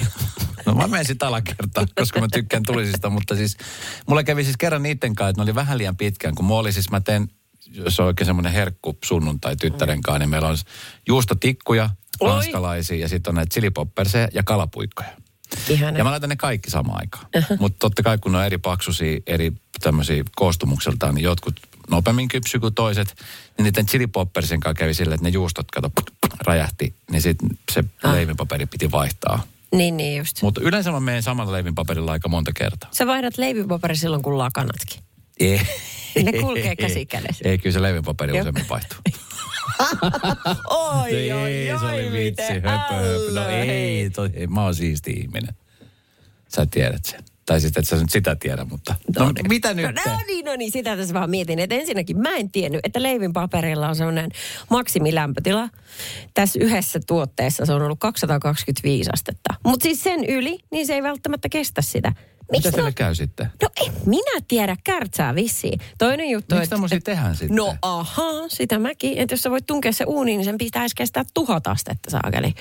No 0.66 0.74
mä 0.74 0.88
menen 0.88 1.06
sitten 1.06 1.28
alakertaan, 1.28 1.86
koska 1.98 2.20
mä 2.20 2.26
tykkään 2.32 2.62
tulisista, 2.66 3.10
mutta 3.10 3.36
siis 3.36 3.56
mulla 4.08 4.22
kävi 4.24 4.44
siis 4.44 4.56
kerran 4.56 4.82
niiden 4.82 5.14
kanssa, 5.14 5.30
että 5.30 5.40
ne 5.40 5.42
oli 5.42 5.54
vähän 5.54 5.78
liian 5.78 5.96
pitkään, 5.96 6.34
kun 6.34 6.44
mulla 6.44 6.60
oli 6.60 6.72
siis, 6.72 6.90
mä 6.90 7.00
teen, 7.00 7.28
jos 7.72 8.00
on 8.00 8.06
oikein 8.06 8.26
semmoinen 8.26 8.52
herkku 8.52 8.98
sunnuntai 9.04 9.56
tyttären 9.56 10.02
kanssa, 10.02 10.18
niin 10.18 10.28
meillä 10.30 10.48
on 10.48 10.56
juustotikkuja, 11.08 11.90
Oi. 12.20 12.30
ranskalaisia 12.30 12.96
ja 12.96 13.08
sitten 13.08 13.30
on 13.30 13.34
näitä 13.34 13.54
chilipopperseja 13.54 14.28
ja 14.32 14.42
kalapuikkoja. 14.42 15.08
Ihana. 15.68 15.98
Ja 15.98 16.04
mä 16.04 16.10
laitan 16.10 16.28
ne 16.30 16.36
kaikki 16.36 16.70
samaan 16.70 17.00
aikaan. 17.00 17.26
Mutta 17.58 17.76
totta 17.78 18.02
kai 18.02 18.18
kun 18.18 18.32
ne 18.32 18.38
on 18.38 18.44
eri 18.44 18.58
paksuisia, 18.58 19.20
eri 19.26 19.52
tämmöisiä 19.80 20.24
koostumukseltaan, 20.36 21.14
niin 21.14 21.24
jotkut 21.24 21.54
nopeammin 21.90 22.28
kypsy 22.28 22.58
kuin 22.58 22.74
toiset, 22.74 23.14
niin 23.58 23.64
niiden 23.64 23.86
chilipoppersin 23.86 24.60
kanssa 24.60 24.78
kävi 24.78 24.94
silleen, 24.94 25.14
että 25.14 25.24
ne 25.24 25.30
juustot, 25.30 25.70
kato, 25.70 25.90
räjähti, 26.46 26.94
niin 27.10 27.22
sitten 27.22 27.48
se 27.72 27.84
Ah. 28.02 28.12
leivinpaperi 28.12 28.66
piti 28.66 28.90
vaihtaa. 28.90 29.42
Niin, 29.72 29.96
niin 29.96 30.18
just. 30.18 30.42
Mutta 30.42 30.60
yleensä 30.60 30.90
mä 30.90 31.00
menen 31.00 31.22
samalla 31.22 31.52
leivinpaperilla 31.52 32.12
aika 32.12 32.28
monta 32.28 32.52
kertaa. 32.52 32.90
Sä 32.92 33.06
vaihdat 33.06 33.38
leivinpaperi 33.38 33.96
silloin, 33.96 34.22
kun 34.22 34.38
lakanatkin. 34.38 35.02
Ei. 35.40 35.60
Ne 36.22 36.32
kulkee 36.32 36.76
käsi 36.76 37.06
kädessä. 37.06 37.48
Ei, 37.48 37.58
kyllä 37.58 37.74
se 37.74 37.82
leivinpaperi 37.82 38.40
useammin 38.40 38.68
vaihtuu. 38.68 38.98
Oi, 40.70 41.30
ei, 41.30 41.78
se 41.78 41.84
oli 41.84 42.12
vitsi, 42.12 42.42
höpö, 42.52 42.68
höpö. 42.68 43.30
No 43.34 43.48
ei, 43.48 44.10
toi, 44.10 44.30
ei, 44.34 44.46
mä 44.46 44.62
oon 44.62 44.74
siisti 44.74 45.10
ihminen. 45.10 45.54
Sä 46.48 46.66
tiedät 46.66 47.04
sen. 47.04 47.24
Tai 47.46 47.60
sitten 47.60 47.80
et 47.80 47.88
sä 47.88 47.96
nyt 47.96 48.10
sitä 48.10 48.36
tiedä, 48.36 48.64
mutta... 48.64 48.94
No, 49.18 49.32
mitä 49.48 49.74
nyt? 49.74 49.86
No 50.06 50.20
niin, 50.26 50.44
no 50.44 50.56
niin, 50.56 50.72
sitä 50.72 50.96
tässä 50.96 51.14
vaan 51.14 51.30
mietin. 51.30 51.58
Että 51.58 51.74
ensinnäkin 51.74 52.18
mä 52.18 52.36
en 52.36 52.50
tiennyt, 52.50 52.80
että 52.84 53.02
leivinpaperilla 53.02 53.88
on 53.88 53.96
semmoinen 53.96 54.30
maksimilämpötila. 54.70 55.68
Tässä 56.34 56.58
yhdessä 56.62 57.00
tuotteessa 57.06 57.66
se 57.66 57.72
on 57.72 57.82
ollut 57.82 57.98
225 58.00 59.10
astetta. 59.14 59.54
Mutta 59.64 59.82
siis 59.82 60.02
sen 60.02 60.24
yli, 60.24 60.58
niin 60.72 60.86
se 60.86 60.94
ei 60.94 61.02
välttämättä 61.02 61.48
kestä 61.48 61.82
sitä. 61.82 62.12
Mitä 62.52 62.68
ne 62.68 62.72
sille 62.72 62.86
on- 62.86 62.94
käy 62.94 63.14
sitten? 63.14 63.46
No 63.62 63.68
en 63.86 63.92
minä 64.06 64.40
tiedä, 64.48 64.76
kärtsää 64.84 65.34
vissiin. 65.34 65.80
Toinen 65.98 66.30
juttu, 66.30 66.54
Miksi 66.54 66.64
että... 66.64 66.74
tämmöisiä 66.76 67.00
tehdään 67.04 67.36
sitten? 67.36 67.56
No 67.56 67.76
ahaa, 67.82 68.48
sitä 68.48 68.78
mäkin. 68.78 69.18
Että 69.18 69.32
jos 69.32 69.42
sä 69.42 69.50
voit 69.50 69.66
tunkea 69.66 69.92
se 69.92 70.04
uuniin, 70.04 70.36
niin 70.38 70.44
sen 70.44 70.58
pitäisi 70.58 70.96
kestää 70.96 71.24
tuhat 71.34 71.66
astetta 71.66 72.10
saakeli. 72.10 72.54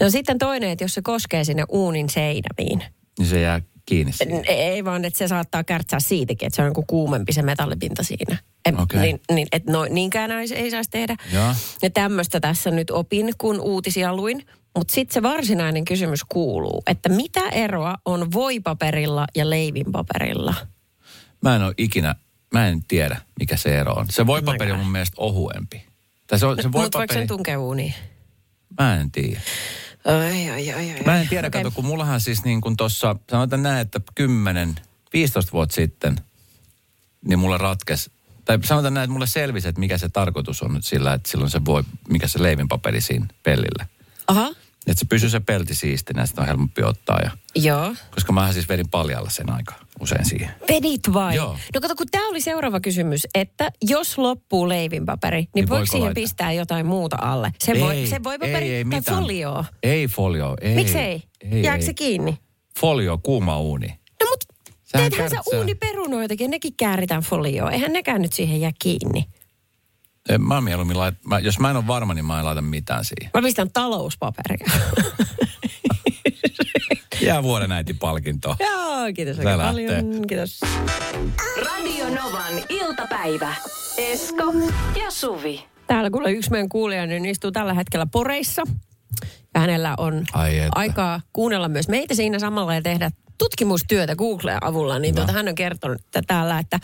No 0.00 0.10
sitten 0.10 0.38
toinen, 0.38 0.70
että 0.70 0.84
jos 0.84 0.94
se 0.94 1.02
koskee 1.02 1.44
sinne 1.44 1.64
uunin 1.68 2.08
seinämiin. 2.08 2.82
Niin 3.18 3.28
se 3.28 3.40
jää 3.40 3.60
kiinni 3.90 4.12
siihen. 4.12 4.38
N- 4.42 4.44
Ei 4.48 4.84
vaan, 4.84 5.04
että 5.04 5.18
se 5.18 5.28
saattaa 5.28 5.64
kärtsää 5.64 6.00
siitäkin, 6.00 6.46
että 6.46 6.56
se 6.56 6.62
on 6.62 6.86
kuumempi 6.86 7.32
se 7.32 7.42
metallipinta 7.42 8.02
siinä. 8.02 8.38
En, 8.64 8.80
Okei. 8.80 9.00
Niin, 9.00 9.20
niin, 9.32 9.48
että 9.52 9.72
no, 9.72 9.84
niinkään 9.90 10.30
ei, 10.30 10.46
ei 10.54 10.70
saisi 10.70 10.90
tehdä. 10.90 11.16
Joo. 11.32 11.54
Ja 11.82 11.90
tämmöistä 11.90 12.40
tässä 12.40 12.70
nyt 12.70 12.90
opin, 12.90 13.30
kun 13.38 13.60
uutisia 13.60 14.16
luin. 14.16 14.46
Mutta 14.76 14.94
sitten 14.94 15.14
se 15.14 15.22
varsinainen 15.22 15.84
kysymys 15.84 16.20
kuuluu, 16.28 16.82
että 16.86 17.08
mitä 17.08 17.48
eroa 17.48 17.94
on 18.04 18.32
voipaperilla 18.32 19.26
ja 19.36 19.50
leivinpaperilla? 19.50 20.54
Mä 21.42 21.56
en 21.56 21.62
ole 21.62 21.74
ikinä, 21.78 22.14
mä 22.54 22.68
en 22.68 22.80
tiedä, 22.88 23.16
mikä 23.38 23.56
se 23.56 23.78
ero 23.78 23.92
on. 23.92 24.06
Se 24.10 24.26
voipaperi 24.26 24.72
on 24.72 24.78
mun 24.78 24.92
mielestä 24.92 25.14
ohuempi. 25.18 25.82
Tai 26.26 26.38
se, 26.38 26.46
on, 26.46 26.56
se 26.56 26.62
Mutta 26.62 26.72
voiko 26.78 26.98
voipaperi, 26.98 27.20
sen 27.20 27.28
tunkea 27.28 27.60
uuniin? 27.60 27.94
mä 28.80 28.96
en 28.96 29.10
tiedä. 29.10 29.40
Ai, 30.04 30.50
ai, 30.50 30.72
ai, 30.72 30.92
ai. 30.92 31.02
Mä 31.04 31.20
en 31.20 31.28
tiedä, 31.28 31.46
Okei. 31.46 31.62
kato, 31.62 31.74
kun 31.74 31.84
mullahan 31.84 32.20
siis 32.20 32.44
niin 32.44 32.60
kuin 32.60 32.76
tossa, 32.76 33.16
sanotaan 33.30 33.62
näin, 33.62 33.78
että 33.78 34.00
10, 34.14 34.74
15 35.12 35.52
vuotta 35.52 35.74
sitten, 35.74 36.16
niin 37.24 37.38
mulla 37.38 37.58
ratkes, 37.58 38.10
tai 38.44 38.58
sanotaan 38.62 38.94
näin, 38.94 39.04
että 39.04 39.12
mulle 39.12 39.26
selvisi, 39.26 39.68
että 39.68 39.80
mikä 39.80 39.98
se 39.98 40.08
tarkoitus 40.08 40.62
on 40.62 40.74
nyt 40.74 40.84
sillä, 40.84 41.12
että 41.14 41.30
silloin 41.30 41.50
se 41.50 41.64
voi, 41.64 41.82
mikä 42.08 42.28
se 42.28 42.42
leivinpaperi 42.42 43.00
siinä 43.00 43.26
pellillä. 43.42 43.86
Aha, 44.26 44.50
Että 44.86 45.00
se 45.00 45.06
pysyy 45.08 45.30
se 45.30 45.40
pelti 45.40 45.74
siistinä, 45.74 46.26
sitä 46.26 46.40
on 46.40 46.46
helpompi 46.46 46.82
ottaa. 46.82 47.18
Ja, 47.24 47.30
joo. 47.54 47.94
koska 48.14 48.32
mä 48.32 48.52
siis 48.52 48.68
vedin 48.68 48.88
paljalla 48.90 49.30
sen 49.30 49.50
aika 49.52 49.74
usein 50.00 50.24
siihen. 50.24 50.50
Vedit 50.68 51.00
vai? 51.12 51.36
Joo. 51.36 51.56
No 51.74 51.80
kato, 51.80 51.94
kun 51.96 52.06
tämä 52.10 52.28
oli 52.28 52.40
seuraava 52.40 52.80
kysymys, 52.80 53.26
että 53.34 53.70
jos 53.82 54.18
loppuu 54.18 54.68
leivinpaperi, 54.68 55.38
niin, 55.40 55.48
Niin 55.54 55.68
voiko 55.68 55.86
siihen 55.86 56.04
laittaa? 56.04 56.22
pistää 56.22 56.52
jotain 56.52 56.86
muuta 56.86 57.16
alle? 57.20 57.52
Se, 57.58 57.80
voi, 57.80 58.06
se 58.06 58.22
voi 58.24 58.38
paperi 58.38 58.54
ei, 58.68 58.74
ei 58.74 58.84
tai 58.84 58.98
mitään. 58.98 59.18
folioa. 59.20 59.64
Ei 59.82 60.08
folio, 60.08 60.56
ei. 60.60 60.74
Miksei? 60.74 61.22
Ei, 61.52 61.62
Jääkö 61.62 61.80
ei. 61.82 61.86
se 61.86 61.94
kiinni? 61.94 62.38
folio, 62.80 63.18
kuuma 63.22 63.58
uuni. 63.58 63.86
No 64.20 64.26
mut 64.30 64.44
teethän 64.92 65.30
sä 65.30 65.36
uuniperunoitakin, 65.56 66.50
nekin 66.50 66.74
kääritään 66.76 67.22
folioon. 67.22 67.72
Eihän 67.72 67.92
nekään 67.92 68.22
nyt 68.22 68.32
siihen 68.32 68.60
jää 68.60 68.70
kiinni. 68.78 69.24
En 70.30 70.42
Mä 70.42 70.60
mieluummin 70.60 70.98
lait, 70.98 71.14
mä, 71.26 71.38
jos 71.38 71.58
mä 71.58 71.70
en 71.70 71.76
ole 71.76 71.86
varma, 71.86 72.14
niin 72.14 72.24
mä 72.24 72.38
en 72.38 72.44
laita 72.44 72.62
mitään 72.62 73.04
siihen. 73.04 73.30
Mä 73.34 73.42
pistän 73.42 73.70
talouspaperia. 73.72 74.70
Jää 77.20 77.42
vuoden 77.42 77.72
äiti 77.72 77.94
palkinto. 77.94 78.56
Joo, 78.60 79.12
kiitos 79.14 79.38
oikein 79.38 79.58
lähtee. 79.58 79.86
paljon. 79.86 80.26
Kiitos. 80.26 80.60
Radio 81.66 82.04
Novan 82.08 82.54
iltapäivä. 82.68 83.54
Esko 83.96 84.44
ja 85.04 85.10
Suvi. 85.10 85.64
Täällä 85.86 86.10
kuule 86.10 86.32
yksi 86.32 86.50
meidän 86.50 86.68
kuulija 86.68 87.06
niin 87.06 87.26
istuu 87.26 87.52
tällä 87.52 87.74
hetkellä 87.74 88.06
Poreissa. 88.06 88.62
Ja 89.54 89.60
hänellä 89.60 89.94
on 89.98 90.24
aikaa 90.74 91.20
kuunnella 91.32 91.68
myös 91.68 91.88
meitä 91.88 92.14
siinä 92.14 92.38
samalla 92.38 92.74
ja 92.74 92.82
tehdä 92.82 93.10
tutkimustyötä 93.40 94.16
Googlen 94.16 94.64
avulla, 94.64 94.98
niin 94.98 95.14
tuota, 95.14 95.32
hän 95.32 95.48
on 95.48 95.54
kertonut 95.54 96.00
että 96.00 96.22
täällä, 96.26 96.58
että 96.58 96.80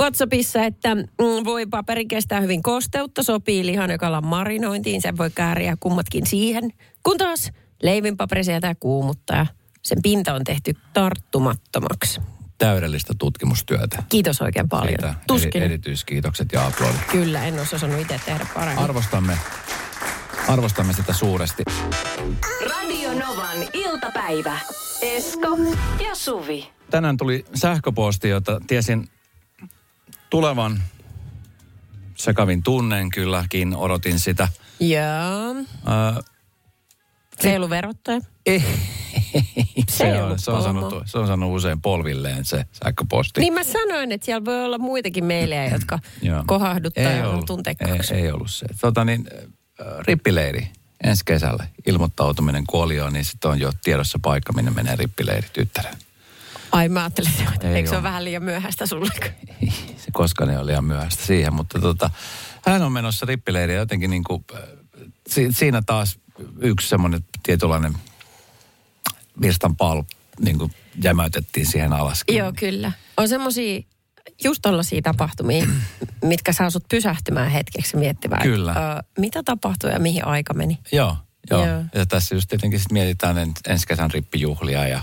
Whatsappissa, 0.00 0.64
että 0.64 0.94
mm, 0.94 1.44
voi 1.44 1.66
paperi 1.66 2.06
kestää 2.06 2.40
hyvin 2.40 2.62
kosteutta, 2.62 3.22
sopii 3.22 3.66
lihan 3.66 3.90
joka 3.90 4.20
marinointiin, 4.20 5.02
sen 5.02 5.18
voi 5.18 5.30
kääriä 5.34 5.76
kummatkin 5.80 6.26
siihen, 6.26 6.70
kun 7.02 7.18
taas 7.18 7.50
leivinpaperi 7.82 8.44
sieltä 8.44 8.74
kuumuttaa 8.80 9.36
ja 9.36 9.46
sen 9.82 9.98
pinta 10.02 10.34
on 10.34 10.44
tehty 10.44 10.76
tarttumattomaksi. 10.92 12.20
Täydellistä 12.58 13.14
tutkimustyötä. 13.18 14.02
Kiitos 14.08 14.42
oikein 14.42 14.68
paljon. 14.68 14.98
Siitä 15.00 15.14
Tuskin. 15.26 15.62
eri, 15.62 15.64
erityiskiitokset 15.64 16.52
ja 16.52 16.66
aplodit. 16.66 17.04
Kyllä, 17.12 17.44
en 17.44 17.58
olisi 17.58 17.76
osannut 17.76 18.00
itse 18.00 18.20
tehdä 18.26 18.46
paremmin. 18.54 18.84
Arvostamme, 18.84 19.38
arvostamme 20.48 20.92
sitä 20.92 21.12
suuresti. 21.12 21.62
Radio 22.70 23.10
Novan 23.12 23.58
iltapäivä. 23.72 24.58
Esko 25.02 25.58
ja 26.08 26.14
Suvi. 26.14 26.70
Tänään 26.90 27.16
tuli 27.16 27.44
sähköposti, 27.54 28.28
jota 28.28 28.60
tiesin 28.66 29.08
tulevan 30.30 30.82
sekavin 32.14 32.62
tunnen 32.62 33.10
kylläkin, 33.10 33.76
odotin 33.76 34.18
sitä. 34.18 34.48
Joo. 34.80 35.54
Öö, 35.88 36.22
Se 37.40 37.50
ei 37.50 37.56
ollut 37.56 37.70
verottaja. 37.70 38.20
ei, 38.46 38.62
Se 39.88 40.22
on, 40.22 40.38
se, 40.38 40.50
on 40.50 40.62
sanonut, 40.62 41.02
se 41.06 41.18
on 41.18 41.26
sanonut 41.26 41.56
usein 41.56 41.80
polvilleen 41.80 42.44
se 42.44 42.64
sähköposti. 42.84 43.40
Niin 43.40 43.52
mä 43.54 43.64
sanoin, 43.64 44.12
että 44.12 44.24
siellä 44.24 44.44
voi 44.44 44.64
olla 44.64 44.78
muitakin 44.78 45.24
meilejä, 45.24 45.66
jotka 45.66 45.98
kohahduttaa 46.46 47.12
ei 47.12 47.18
ja 47.18 47.28
on 47.28 47.46
tunteekkaaksi. 47.46 48.14
ei, 48.14 48.20
ei 48.20 48.32
ollut 48.32 48.50
se. 48.50 48.66
Tota 48.80 49.04
niin, 49.04 49.28
äh, 49.38 49.44
rippileiri 50.06 50.68
ensi 51.04 51.24
kesällä 51.24 51.66
ilmoittautuminen 51.86 52.64
kuolioon, 52.66 53.12
niin 53.12 53.24
sitten 53.24 53.50
on 53.50 53.60
jo 53.60 53.72
tiedossa 53.84 54.18
paikka, 54.22 54.52
minne 54.52 54.70
menee 54.70 54.96
rippileiri 54.96 55.48
tyttären. 55.52 55.96
Ai 56.72 56.88
mä 56.88 57.00
ajattelin, 57.00 57.30
että 57.54 57.68
Ei 57.68 57.74
eikö 57.74 57.88
se 57.88 57.94
ole 57.94 58.02
vähän 58.02 58.24
liian 58.24 58.42
myöhäistä 58.42 58.86
sulle? 58.86 59.10
Ei 59.62 59.72
se 59.96 60.10
koskaan 60.12 60.50
ei 60.50 60.56
ole 60.56 60.66
liian 60.66 60.84
myöhäistä 60.84 61.26
siihen, 61.26 61.54
mutta 61.54 61.80
tota, 61.80 62.10
hän 62.66 62.82
on 62.82 62.92
menossa 62.92 63.26
rippileiriä 63.26 63.76
jotenkin 63.76 64.10
niin 64.10 64.24
kuin, 64.24 64.44
äh, 64.54 64.60
si, 65.28 65.52
siinä 65.52 65.82
taas 65.86 66.18
yksi 66.60 66.88
semmoinen 66.88 67.24
tietynlainen 67.42 67.92
virstan 69.40 69.76
paalu 69.76 70.06
niin 70.40 70.58
kuin 70.58 70.74
jämäytettiin 71.02 71.66
siihen 71.66 71.92
alas. 71.92 72.24
Joo, 72.28 72.52
kyllä. 72.58 72.92
On 73.16 73.28
semmosia 73.28 73.82
just 74.44 74.62
tollaisia 74.62 75.02
tapahtumia, 75.02 75.66
mitkä 76.22 76.52
saa 76.52 76.70
sut 76.70 76.84
pysähtymään 76.88 77.50
hetkeksi 77.50 77.96
miettimään, 77.96 78.42
Kyllä. 78.42 78.72
että, 78.72 78.92
ö, 78.92 79.02
mitä 79.18 79.42
tapahtui 79.42 79.90
ja 79.90 79.98
mihin 79.98 80.26
aika 80.26 80.54
meni. 80.54 80.78
Joo, 80.92 81.16
joo. 81.50 81.66
Joo. 81.66 81.82
Ja 81.94 82.06
tässä 82.06 82.34
just 82.34 82.48
tietenkin 82.48 82.80
sit 82.80 82.92
mietitään 82.92 83.38
en, 83.38 83.52
ensi 83.68 83.86
kesän 83.86 84.10
rippijuhlia 84.10 84.88
ja, 84.88 85.02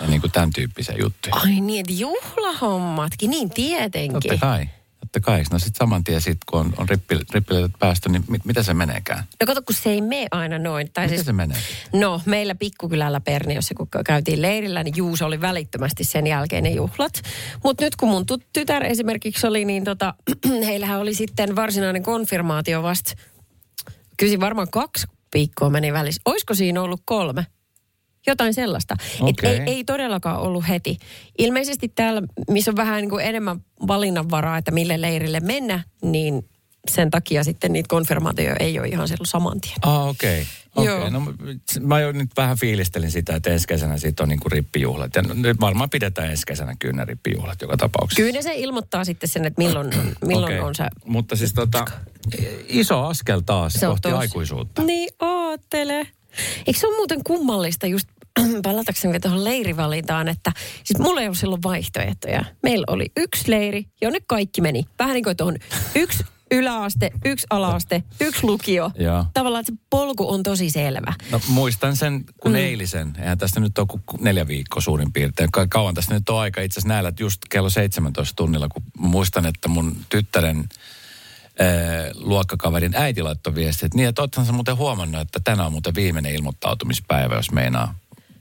ja 0.00 0.06
niin 0.06 0.20
kuin 0.20 0.30
tämän 0.30 0.50
tyyppisiä 0.54 0.94
juttuja. 0.98 1.34
Ai 1.34 1.60
niin, 1.60 1.80
että 1.80 1.92
juhlahommatkin, 1.92 3.30
niin 3.30 3.50
tietenkin. 3.50 4.12
Totta 4.12 4.36
kai. 4.36 4.68
Totta 5.12 5.26
kai. 5.26 5.42
No 5.50 5.58
sitten 5.58 5.78
saman 5.78 6.04
tien 6.04 6.20
sit, 6.20 6.38
kun 6.46 6.60
on, 6.60 6.72
on 6.76 6.88
rippi, 6.88 7.18
rippileirit 7.32 7.72
päästy, 7.78 8.08
niin 8.08 8.24
mit, 8.28 8.44
mitä 8.44 8.62
se 8.62 8.74
meneekään? 8.74 9.24
No 9.40 9.46
kato, 9.46 9.62
kun 9.62 9.74
se 9.74 9.90
ei 9.90 10.00
mene 10.00 10.26
aina 10.30 10.58
noin. 10.58 10.90
Tai 10.92 11.04
Miten 11.04 11.18
siis, 11.18 11.26
se 11.26 11.32
menee? 11.32 11.56
no, 11.92 12.20
meillä 12.26 12.54
pikkukylällä 12.54 13.20
Perniössä, 13.20 13.74
kun 13.74 13.88
käytiin 14.04 14.42
leirillä, 14.42 14.82
niin 14.82 14.96
Juus 14.96 15.22
oli 15.22 15.40
välittömästi 15.40 16.04
sen 16.04 16.26
jälkeen 16.26 16.64
ne 16.64 16.70
juhlat. 16.70 17.22
Mutta 17.64 17.84
nyt 17.84 17.96
kun 17.96 18.08
mun 18.08 18.26
tytär 18.52 18.84
esimerkiksi 18.84 19.46
oli, 19.46 19.64
niin 19.64 19.84
tota, 19.84 20.14
heillähän 20.66 21.00
oli 21.00 21.14
sitten 21.14 21.56
varsinainen 21.56 22.02
konfirmaatio 22.02 22.82
vasta, 22.82 23.12
kyllä 24.16 24.30
siinä 24.30 24.44
varmaan 24.44 24.70
kaksi 24.70 25.06
viikkoa 25.34 25.70
meni 25.70 25.92
välissä. 25.92 26.22
Olisiko 26.24 26.54
siinä 26.54 26.82
ollut 26.82 27.02
kolme? 27.04 27.46
Jotain 28.26 28.54
sellaista. 28.54 28.96
Et 29.14 29.20
Okei. 29.20 29.50
ei, 29.50 29.60
ei 29.66 29.84
todellakaan 29.84 30.40
ollut 30.40 30.68
heti. 30.68 30.98
Ilmeisesti 31.38 31.88
täällä, 31.88 32.22
missä 32.50 32.70
on 32.70 32.76
vähän 32.76 32.96
niin 33.00 33.10
kuin 33.10 33.24
enemmän 33.24 33.60
valinnanvaraa, 33.86 34.58
että 34.58 34.70
mille 34.70 35.00
leirille 35.00 35.40
mennä, 35.40 35.84
niin 36.02 36.48
sen 36.90 37.10
takia 37.10 37.44
sitten 37.44 37.72
niitä 37.72 37.88
konfirmaatioja 37.88 38.56
ei 38.56 38.78
ole 38.78 38.88
ihan 38.88 39.08
silloin 39.08 39.26
saman 39.26 39.60
tien. 39.60 39.74
Ah, 39.82 40.08
okei. 40.08 40.46
Okay. 40.76 40.94
Okay. 40.96 41.10
No, 41.10 41.22
mä 41.80 42.00
jo 42.00 42.12
nyt 42.12 42.30
vähän 42.36 42.58
fiilistelin 42.58 43.10
sitä, 43.10 43.34
että 43.36 43.50
ensi 43.50 43.68
kesänä 43.68 43.98
siitä 43.98 44.22
on 44.22 44.28
niin 44.28 44.40
kuin 44.40 44.52
rippijuhlat. 44.52 45.14
Ja 45.14 45.22
nyt 45.22 45.60
varmaan 45.60 45.90
pidetään 45.90 46.30
ensi 46.30 46.42
kesänä 46.46 46.76
ne 46.92 47.04
rippijuhlat 47.04 47.62
joka 47.62 47.76
tapauksessa. 47.76 48.22
Kyllä 48.22 48.42
se 48.42 48.54
ilmoittaa 48.54 49.04
sitten 49.04 49.28
sen, 49.28 49.44
että 49.44 49.62
milloin, 49.62 49.86
on- 49.86 50.16
milloin 50.28 50.52
Okei. 50.52 50.60
on 50.60 50.74
se. 50.74 50.84
Mutta 51.04 51.36
siis 51.36 51.52
tota, 51.52 51.84
iso 52.68 53.06
askel 53.06 53.40
taas 53.40 53.72
Se 53.72 53.86
kohti 53.86 54.08
tos- 54.08 54.14
aikuisuutta. 54.14 54.82
Niin, 54.82 55.08
oottele. 55.20 56.06
Eikö 56.66 56.80
se 56.80 56.86
ole 56.86 56.96
muuten 56.96 57.24
kummallista 57.24 57.86
just 57.86 58.08
palatakseni 58.62 59.20
tuohon 59.20 59.44
leirivalintaan, 59.44 60.28
että 60.28 60.52
siis 60.84 60.98
mulla 60.98 61.20
ei 61.20 61.26
ole 61.26 61.36
silloin 61.36 61.62
vaihtoehtoja. 61.62 62.44
Meillä 62.62 62.84
oli 62.88 63.12
yksi 63.16 63.50
leiri, 63.50 63.84
jonne 64.02 64.18
kaikki 64.26 64.60
meni. 64.60 64.84
Vähän 64.98 65.14
niin 65.14 65.24
kuin, 65.24 65.30
että 65.30 65.44
on 65.44 65.56
yksi 65.94 66.24
yläaste, 66.50 67.10
yksi 67.24 67.46
alaaste, 67.50 68.02
yksi 68.20 68.44
lukio. 68.44 68.90
Joo. 68.98 69.24
Tavallaan, 69.34 69.60
että 69.60 69.72
se 69.72 69.78
polku 69.90 70.30
on 70.30 70.42
tosi 70.42 70.70
selvä. 70.70 71.12
No, 71.30 71.40
muistan 71.48 71.96
sen 71.96 72.24
kun 72.42 72.52
mm. 72.52 72.56
eilisen. 72.56 73.12
Eihän 73.18 73.38
tästä 73.38 73.60
nyt 73.60 73.78
ole 73.78 73.86
kuin 73.86 74.00
neljä 74.20 74.48
viikkoa 74.48 74.80
suurin 74.80 75.12
piirtein. 75.12 75.52
Ka- 75.52 75.66
kauan 75.66 75.94
tästä 75.94 76.14
nyt 76.14 76.28
on 76.28 76.38
aika. 76.38 76.60
Itse 76.60 76.74
asiassa 76.74 76.88
näillä 76.88 77.08
että 77.08 77.22
just 77.22 77.40
kello 77.50 77.70
17 77.70 78.36
tunnilla, 78.36 78.68
kun 78.68 78.82
muistan, 78.98 79.46
että 79.46 79.68
mun 79.68 79.96
tyttären 80.08 80.68
äh, 81.60 81.66
luokkakaverin 82.14 82.96
äiti 82.96 83.22
laittoi 83.22 83.54
viestiä, 83.54 83.86
että 83.86 83.96
niin, 83.96 84.08
että 84.08 84.22
oothan 84.22 84.46
sä 84.46 84.52
muuten 84.52 84.76
huomannut, 84.76 85.20
että 85.20 85.40
tänään 85.44 85.66
on 85.66 85.72
muuten 85.72 85.94
viimeinen 85.94 86.34
ilmoittautumispäivä, 86.34 87.34
jos 87.34 87.52
meinaa 87.52 87.94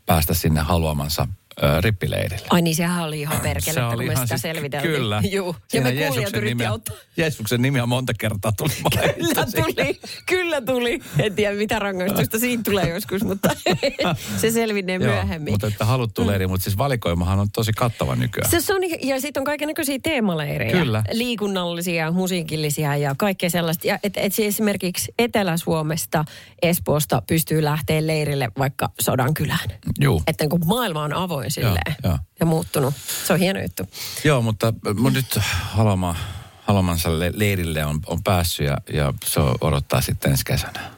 päästä 0.05 0.33
sinne 0.33 0.61
haluamansa 0.61 1.27
äh, 1.63 1.81
rippileirille. 1.83 2.47
Ai 2.49 2.61
niin, 2.61 2.75
sehän 2.75 3.03
oli 3.03 3.21
ihan 3.21 3.39
perkele, 3.39 3.79
kun 3.95 4.05
me 4.05 4.13
sitä 4.15 4.27
siis- 4.27 4.41
selviteltiin. 4.41 4.93
Kyllä. 4.93 5.21
Juu. 5.31 5.55
Ja 5.73 5.81
me 5.81 5.89
kuulijat 5.91 6.15
Jeesuksen 6.15 6.37
yritti 6.37 6.55
nimi, 6.55 6.65
auttaa. 6.65 6.95
Jeesuksen 7.17 7.61
nimi 7.61 7.79
on 7.81 7.89
monta 7.89 8.13
kertaa 8.19 8.51
tullut 8.51 8.73
Kyllä 9.19 9.45
tuli, 9.55 9.99
kyllä 10.25 10.61
tuli. 10.61 10.99
En 11.19 11.35
tiedä 11.35 11.55
mitä 11.55 11.79
rangaistusta 11.79 12.39
siitä 12.39 12.63
tulee 12.63 12.89
joskus, 12.89 13.23
mutta 13.23 13.49
se 14.41 14.51
selvinnee 14.51 14.95
Joo, 14.95 15.13
myöhemmin. 15.13 15.53
mutta 15.53 15.67
että 15.67 15.85
haluttu 15.85 16.27
leiri, 16.27 16.47
mutta 16.47 16.63
siis 16.63 16.77
valikoimahan 16.77 17.39
on 17.39 17.51
tosi 17.51 17.71
kattava 17.73 18.15
nykyään. 18.15 18.51
Se, 18.51 18.61
se 18.61 18.73
on, 18.73 18.81
ja 19.01 19.21
sitten 19.21 19.41
on 19.41 19.45
kaikenlaisia 19.45 19.99
teemaleirejä. 20.03 20.71
Kyllä. 20.71 21.03
Liikunnallisia, 21.11 22.11
musiikillisia 22.11 22.97
ja 22.97 23.15
kaikkea 23.17 23.49
sellaista. 23.49 23.87
Ja 23.87 23.99
et, 24.03 24.13
et 24.17 24.33
siis 24.33 24.47
esimerkiksi 24.55 25.13
Etelä-Suomesta, 25.19 26.25
Espoosta 26.61 27.21
pystyy 27.27 27.63
lähteä 27.63 28.07
leirille 28.07 28.51
vaikka 28.57 28.89
Sodankylään. 28.99 29.69
Juu. 29.99 30.23
Että 30.27 30.47
kun 30.47 30.59
maailma 30.65 31.03
on 31.03 31.13
avoin 31.13 31.48
silleen 31.51 31.95
joo. 32.03 32.17
ja 32.39 32.45
muuttunut. 32.45 32.93
Se 33.27 33.33
on 33.33 33.39
hieno 33.39 33.61
juttu. 33.61 33.83
Joo, 34.23 34.41
mutta 34.41 34.73
mun 34.97 35.13
nyt 35.13 35.39
Haloma, 35.61 36.15
Halomansa 36.63 37.19
le- 37.19 37.31
leirille 37.35 37.85
on, 37.85 37.99
on 38.05 38.23
päässyt 38.23 38.67
ja, 38.67 38.77
ja 38.93 39.13
se 39.25 39.39
odottaa 39.61 40.01
sitten 40.01 40.31
ensi 40.31 40.45
kesänä. 40.45 40.91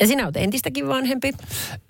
Ja 0.00 0.06
sinä 0.06 0.24
olet 0.24 0.36
entistäkin 0.36 0.88
vanhempi. 0.88 1.32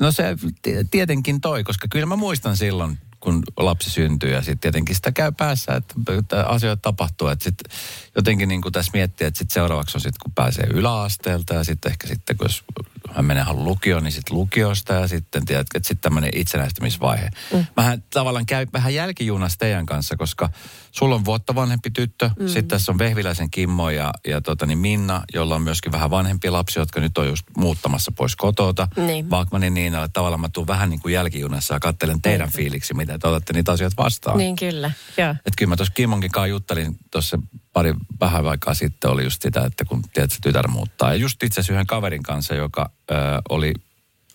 No 0.01 0.13
se 0.13 0.37
t- 0.63 0.91
tietenkin 0.91 1.41
toi, 1.41 1.65
koska 1.65 1.87
kyllä 1.91 2.07
mä 2.07 2.17
muistan 2.17 2.57
silloin, 2.57 2.99
kun 3.21 3.43
lapsi 3.57 3.91
syntyy 3.91 4.33
ja 4.33 4.41
sitten 4.41 4.59
tietenkin 4.59 4.97
sitä 4.97 5.13
käy 5.13 5.33
päässä, 5.33 5.75
että, 5.75 5.95
että 6.19 6.45
asioita 6.47 6.81
tapahtuu. 6.83 7.29
Että 7.29 7.45
sitten 7.45 7.73
jotenkin 8.17 8.49
niin 8.49 8.63
kuin 8.63 8.73
tässä 8.73 8.91
miettii, 8.95 9.27
että 9.27 9.39
sitten 9.39 9.55
seuraavaksi 9.55 9.97
on 9.97 10.01
sitten, 10.01 10.21
kun 10.23 10.33
pääsee 10.33 10.67
yläasteelta 10.67 11.55
ja 11.55 11.65
sitten 11.65 11.93
ehkä 11.93 12.07
sitten, 12.07 12.37
kun 12.37 12.45
jos 12.45 12.65
hän 13.11 13.25
menee 13.25 13.43
halu 13.43 13.65
lukioon, 13.65 14.05
niin 14.05 14.13
sitten 14.13 14.37
lukiosta 14.37 14.93
ja 14.93 15.09
sitten 15.09 15.45
tiedätkö, 15.45 15.79
että 15.79 15.89
sitten 15.89 16.03
tämmöinen 16.03 16.31
itsenäistymisvaihe. 16.35 17.31
Mm. 17.53 17.67
Mähän 17.77 18.05
tavallaan 18.11 18.47
käy 18.47 18.67
vähän 18.73 18.95
jälkijunassa 18.95 19.59
teidän 19.59 19.87
kanssa, 19.87 20.17
koska 20.17 20.49
sulla 20.91 21.15
on 21.15 21.25
vuotta 21.25 21.55
vanhempi 21.55 21.91
tyttö, 21.91 22.31
mm. 22.39 22.47
sitten 22.47 22.69
tässä 22.69 22.93
on 22.93 22.99
Vehviläisen 22.99 23.51
Kimmo 23.51 23.91
ja, 23.91 24.13
ja 24.27 24.41
tota, 24.41 24.67
niin 24.67 24.79
Minna, 24.79 25.23
jolla 25.35 25.55
on 25.55 25.63
myöskin 25.63 25.93
vähän 25.93 26.11
vanhempi 26.11 26.51
lapsi, 26.51 26.79
jotka 26.79 27.01
nyt 27.01 27.19
on 27.19 27.27
just 27.27 27.47
muuttamassa 27.57 28.13
pois 28.13 28.37
kotota. 28.37 28.89
Niin. 28.97 29.31
Vakmanin 29.31 29.75
Niinalle 29.75 30.09
tavallaan 30.13 30.41
mä 30.41 30.49
tuun 30.49 30.67
vähän 30.67 30.91
niin 30.91 31.01
kuin 31.01 31.15
jälkijunassa 31.15 31.75
ja 31.75 31.81
katselen 31.81 32.23
teidän 32.23 32.49
Niin. 32.49 32.57
fiiliksi, 32.57 32.95
miten 32.95 33.21
te 33.21 33.29
otatte 33.29 33.53
niitä 33.53 33.73
asioita 33.73 34.03
vastaan. 34.03 34.39
Niin 34.39 34.57
kyllä, 34.57 34.91
joo. 35.17 35.31
Että 35.31 35.53
kyllä 35.59 35.69
mä 35.69 35.77
tuossa 35.77 35.95
Kimmonkin 35.95 36.31
kanssa 36.31 36.47
juttelin 36.47 36.97
tuossa 37.11 37.39
pari 37.73 37.95
vähän 38.21 38.47
aikaa 38.47 38.75
sitten 38.75 39.11
oli 39.11 39.25
just 39.25 39.43
sitä, 39.43 39.65
että 39.65 39.85
kun 39.85 40.03
tiedät, 40.15 40.31
tytär 40.43 40.69
muuttaa. 40.69 41.09
Ja 41.11 41.15
just 41.17 41.43
itse 41.43 41.61
asiassa 41.61 41.73
yhden 41.73 41.87
kaverin 41.87 42.23
kanssa, 42.23 42.55
joka 42.55 42.91
ö, 43.11 43.15
oli 43.49 43.75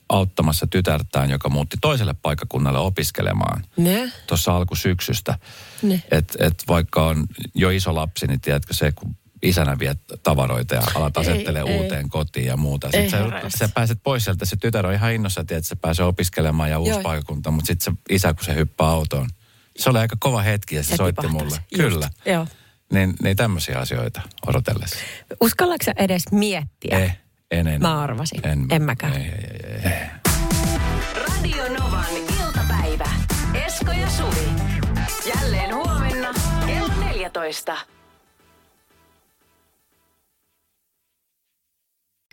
auttamassa 0.10 0.68
tytärtään, 0.68 1.30
joka 1.30 1.50
muutti 1.50 1.78
toiselle 1.82 2.16
paikkakunnalle 2.22 2.80
opiskelemaan 2.80 3.64
Ne? 3.78 4.12
tuossa 4.28 4.56
alkusyksystä. 4.56 5.40
Ne. 5.82 6.04
Et, 6.12 6.36
et 6.40 6.64
vaikka 6.68 7.06
on 7.06 7.26
jo 7.56 7.70
iso 7.70 7.96
lapsi, 7.96 8.28
niin 8.28 8.42
tiedätkö 8.42 8.74
se, 8.74 8.92
kun 8.92 9.16
isänä 9.44 9.80
viet 9.80 10.00
tavaroita 10.24 10.76
ja 10.76 10.82
alat 10.96 11.18
asettelee 11.18 11.64
ei. 11.68 11.78
uuteen 11.78 12.10
kotiin 12.10 12.46
ja 12.46 12.58
muuta. 12.58 12.90
Ei 12.94 13.10
Sitten 13.10 13.32
sä, 13.52 13.58
sä 13.58 13.70
pääset 13.74 14.00
pois 14.04 14.24
sieltä, 14.24 14.46
se 14.46 14.56
tytär 14.56 14.86
on 14.88 14.94
ihan 14.94 15.14
innossa, 15.14 15.44
tiedät, 15.44 15.62
että 15.62 15.70
se 15.70 15.76
pääsee 15.76 16.06
opiskelemaan 16.06 16.70
ja 16.70 16.80
uusi 16.80 16.92
Joo. 16.92 17.02
paikkakunta, 17.02 17.52
mutta 17.52 17.68
sitten 17.68 17.94
se 17.94 18.00
isä, 18.16 18.34
kun 18.34 18.46
se 18.46 18.56
hyppää 18.56 18.88
autoon, 18.88 19.30
se 19.78 19.90
oli 19.90 20.00
aika 20.00 20.16
kova 20.20 20.42
hetki 20.42 20.76
ja 20.76 20.84
se, 20.84 20.90
Se 20.90 20.96
soitti 20.96 21.28
mulle. 21.28 21.56
Just. 21.78 21.94
Kyllä. 21.94 22.10
Joo. 22.26 22.48
Niin, 22.94 23.14
niin 23.24 23.38
tämmöisiä 23.38 23.80
asioita 23.80 24.22
odotellessa. 24.48 24.98
Uskallatko 25.42 25.84
sä 25.86 25.94
edes 25.98 26.24
miettiä? 26.32 27.00
Eh, 27.00 27.18
en, 27.52 27.68
en. 27.68 27.82
Mä 27.82 28.02
arvasin. 28.02 28.42
En 28.72 28.84
mäkään. 28.84 29.14
Ei, 29.14 29.22
ei, 29.22 29.60
ei, 29.64 29.92
ei. 29.92 30.08
Radio 31.16 31.64
Novan 31.80 32.06
iltapäivä. 32.18 33.10
Esko 33.66 33.92
ja 33.92 34.10
Suvi. 34.10 34.50
Jälleen 35.36 35.76
huomenna 35.76 36.34
kello 36.66 36.94
14. 37.00 37.78